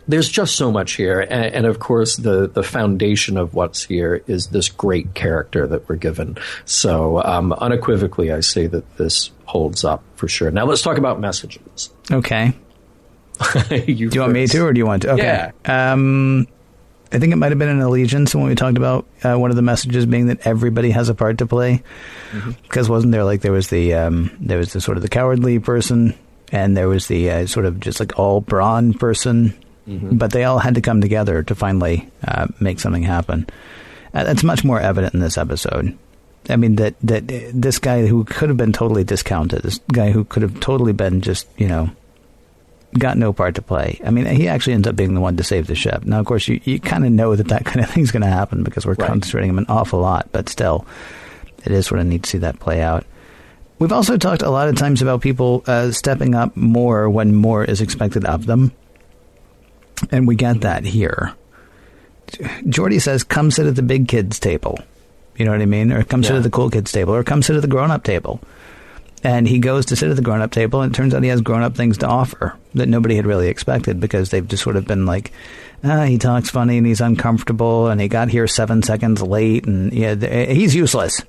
[0.10, 4.24] there's just so much here, and, and, of course, the the foundation of what's here
[4.26, 6.38] is this great character that we're given.
[6.66, 10.50] So, um, unequivocally, I say that this holds up for sure.
[10.50, 11.92] Now, let's talk about messages.
[12.12, 12.54] Okay.
[13.70, 15.12] you do you want me to, or do you want to?
[15.12, 15.24] Okay.
[15.24, 15.52] Yeah.
[15.94, 16.48] Um,
[17.12, 19.56] I think it might have been an allegiance when we talked about uh, one of
[19.56, 21.84] the messages being that everybody has a part to play.
[22.32, 22.52] Mm-hmm.
[22.64, 25.60] Because wasn't there like there was the um, there was the sort of the cowardly
[25.60, 26.16] person,
[26.52, 29.54] and there was the uh, sort of just like all brawn person,
[29.90, 30.18] Mm-hmm.
[30.18, 33.48] But they all had to come together to finally uh, make something happen.
[34.14, 35.98] Uh, that's much more evident in this episode.
[36.48, 40.24] I mean that that this guy who could have been totally discounted, this guy who
[40.24, 41.90] could have totally been just you know
[42.98, 44.00] got no part to play.
[44.04, 46.06] I mean, he actually ends up being the one to save the ship.
[46.06, 48.28] Now, of course, you, you kind of know that that kind of thing's going to
[48.28, 49.08] happen because we're right.
[49.08, 50.88] concentrating him an awful lot, but still,
[51.66, 53.06] it is sort of neat to see that play out.
[53.78, 57.64] We've also talked a lot of times about people uh, stepping up more when more
[57.64, 58.74] is expected of them.
[60.12, 61.34] And we get that here.
[62.28, 64.80] Geordi says, come sit at the big kids table.
[65.36, 65.92] You know what I mean?
[65.92, 66.30] Or come yeah.
[66.30, 67.16] sit at the cool kids table.
[67.16, 68.40] Or come sit at the grown up table.
[69.24, 71.30] And he goes to sit at the grown up table, and it turns out he
[71.30, 74.78] has grown up things to offer that nobody had really expected because they've just sort
[74.78, 75.34] of been like,
[75.84, 79.92] ah, he talks funny and he's uncomfortable and he got here seven seconds late and
[79.92, 81.22] yeah, he's useless.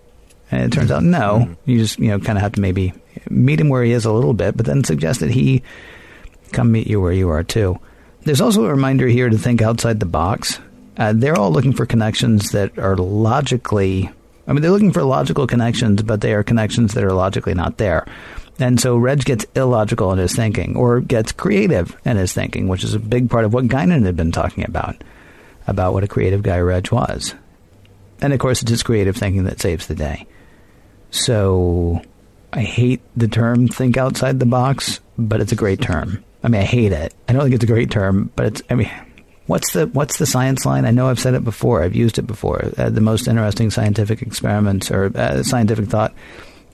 [0.52, 1.70] And it turns out, no, mm-hmm.
[1.70, 2.92] you just, you know, kind of have to maybe
[3.28, 5.62] meet him where he is a little bit, but then suggest that he
[6.52, 7.78] come meet you where you are too.
[8.22, 10.60] There's also a reminder here to think outside the box.
[10.96, 14.10] Uh, they're all looking for connections that are logically,
[14.46, 17.78] I mean, they're looking for logical connections, but they are connections that are logically not
[17.78, 18.06] there.
[18.58, 22.84] And so Reg gets illogical in his thinking, or gets creative in his thinking, which
[22.84, 25.02] is a big part of what Guinan had been talking about,
[25.66, 27.34] about what a creative guy Reg was.
[28.20, 30.26] And of course, it's his creative thinking that saves the day.
[31.10, 32.02] So
[32.52, 36.22] I hate the term think outside the box, but it's a great term.
[36.42, 37.14] I mean, I hate it.
[37.28, 38.90] I don't think it's a great term, but it's, I mean,
[39.46, 40.84] what's the, what's the science line?
[40.84, 41.82] I know I've said it before.
[41.82, 42.70] I've used it before.
[42.78, 46.14] Uh, the most interesting scientific experiments or uh, scientific thought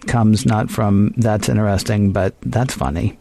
[0.07, 3.19] comes not from that's interesting, but that's funny.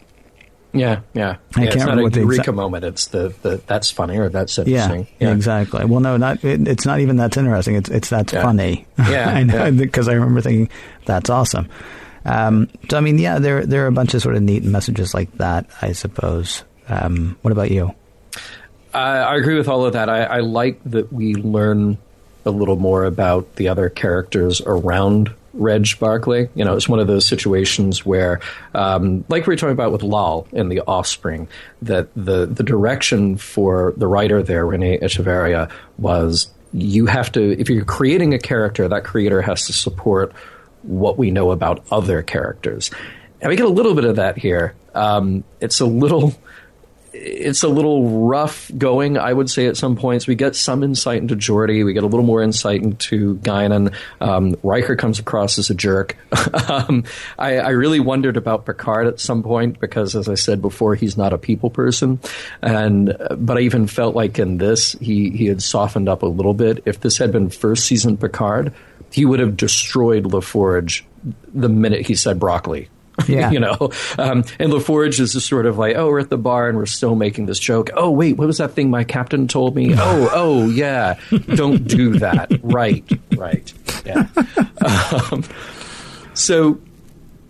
[0.76, 1.38] Yeah, yeah.
[1.56, 2.84] I yeah, can't remember what the eureka exa- moment.
[2.84, 5.08] It's the, the that's funny or that's interesting.
[5.20, 5.34] Yeah, yeah.
[5.34, 5.86] exactly.
[5.86, 7.76] Well, no, not it, it's not even that's interesting.
[7.76, 8.42] It's it's that's yeah.
[8.42, 8.86] funny.
[8.98, 10.70] Yeah, I know because I remember thinking
[11.06, 11.70] that's awesome.
[12.26, 15.14] Um, so I mean, yeah, there there are a bunch of sort of neat messages
[15.14, 15.68] like that.
[15.82, 16.64] I suppose.
[16.88, 17.94] Um, what about you?
[18.94, 20.10] I agree with all of that.
[20.10, 21.98] I, I like that we learn
[22.46, 26.50] a little more about the other characters around Reg Barclay.
[26.56, 28.40] You know, it's one of those situations where,
[28.74, 31.48] um, like we were talking about with Lal in The Offspring,
[31.82, 37.70] that the, the direction for the writer there, Rene Echevarria, was you have to, if
[37.70, 40.34] you're creating a character, that creator has to support
[40.88, 42.92] what we know about other characters.
[43.42, 44.76] And we get a little bit of that here.
[44.94, 46.34] Um, it's a little
[47.18, 50.28] it's a little rough going, I would say, at some points.
[50.28, 51.86] We get some insight into Geordi.
[51.86, 53.94] We get a little more insight into Guinan.
[54.20, 56.18] Um, Riker comes across as a jerk.
[56.70, 57.04] um,
[57.40, 61.18] I, I, really wondered about Picard at some point because, as I said before, he's
[61.18, 62.20] not a people person.
[62.62, 66.54] And but I even felt like in this, he he had softened up a little
[66.54, 66.84] bit.
[66.86, 68.74] If this had been first season Picard,
[69.16, 71.04] he would have destroyed LaForge
[71.54, 72.90] the minute he said broccoli
[73.30, 73.50] Yeah.
[73.50, 73.78] you know,
[74.20, 76.86] um, and LaForge is just sort of like, oh, we're at the bar and we're
[76.86, 77.90] still making this joke.
[77.94, 79.94] Oh, wait, what was that thing my captain told me?
[79.98, 81.18] oh, oh, yeah,
[81.56, 82.52] don't do that.
[82.62, 83.74] right, right,
[84.06, 84.28] yeah.
[85.32, 85.44] Um,
[86.34, 86.78] so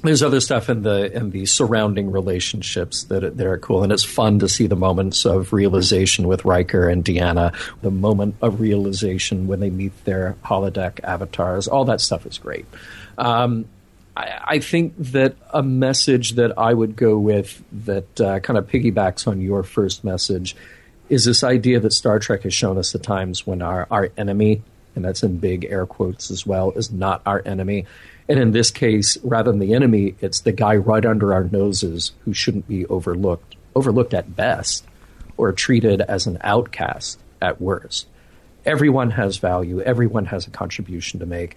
[0.08, 4.04] there's other stuff in the in the surrounding relationships that that are cool, and it's
[4.04, 9.48] fun to see the moments of realization with Riker and Deanna, the moment of realization
[9.48, 11.68] when they meet their holodeck avatars.
[11.68, 12.66] All that stuff is great.
[13.18, 13.66] Um,
[14.16, 18.68] I, I think that a message that I would go with that uh, kind of
[18.68, 20.56] piggybacks on your first message
[21.10, 24.64] is this idea that Star Trek has shown us the times when our, our enemy,
[24.96, 27.86] and that's in big air quotes as well, is not our enemy.
[28.28, 32.12] And in this case, rather than the enemy, it's the guy right under our noses
[32.24, 34.86] who shouldn't be overlooked, overlooked at best,
[35.38, 38.08] or treated as an outcast at worst.
[38.66, 41.56] Everyone has value, everyone has a contribution to make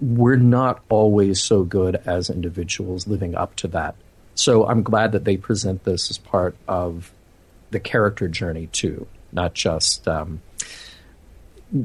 [0.00, 3.94] we're not always so good as individuals living up to that.
[4.34, 7.12] So I'm glad that they present this as part of
[7.70, 10.42] the character journey too, not just um,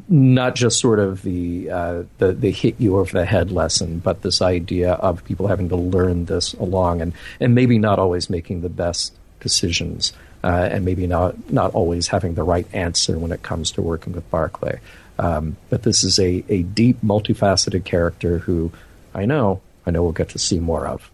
[0.07, 4.21] not just sort of the, uh, the the hit you over the head lesson, but
[4.21, 8.61] this idea of people having to learn this along and and maybe not always making
[8.61, 10.13] the best decisions.
[10.41, 14.13] Uh, and maybe not not always having the right answer when it comes to working
[14.13, 14.79] with Barclay.
[15.17, 18.71] Um, but this is a, a deep, multifaceted character who
[19.13, 21.11] I know, I know we'll get to see more of.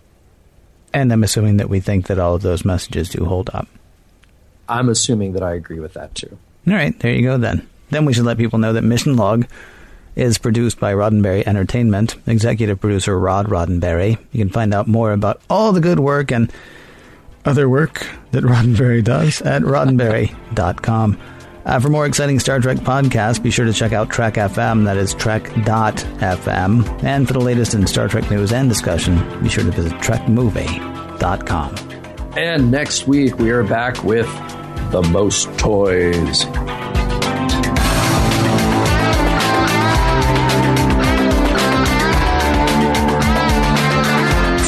[0.93, 3.67] And I'm assuming that we think that all of those messages do hold up.
[4.69, 6.37] I'm assuming that I agree with that too.
[6.67, 7.67] All right, there you go then.
[7.89, 9.47] Then we should let people know that Mission Log
[10.15, 14.17] is produced by Roddenberry Entertainment, executive producer Rod Roddenberry.
[14.31, 16.51] You can find out more about all the good work and
[17.43, 21.19] other work that Roddenberry does at roddenberry.com.
[21.65, 24.97] Uh, for more exciting Star Trek podcasts, be sure to check out Trek FM, that
[24.97, 27.03] is Trek.fm.
[27.03, 31.75] And for the latest in Star Trek news and discussion, be sure to visit TrekMovie.com.
[32.37, 34.27] And next week, we are back with
[34.91, 36.45] the most toys.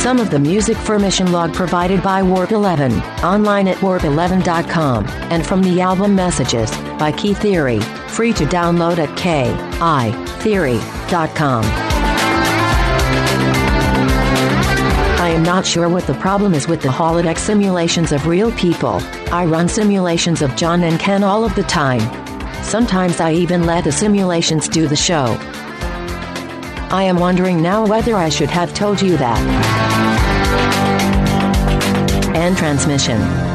[0.07, 2.93] Some of the music for Mission Log provided by Warp 11,
[3.25, 11.65] online at warp11.com, and from the album Messages by Kitheory, free to download at kitheory.com.
[15.19, 19.01] I am not sure what the problem is with the holodeck simulations of real people.
[19.33, 21.99] I run simulations of John and Ken all of the time.
[22.63, 25.37] Sometimes I even let the simulations do the show.
[26.89, 29.37] I am wondering now whether I should have told you that.
[32.33, 33.46] End transmission.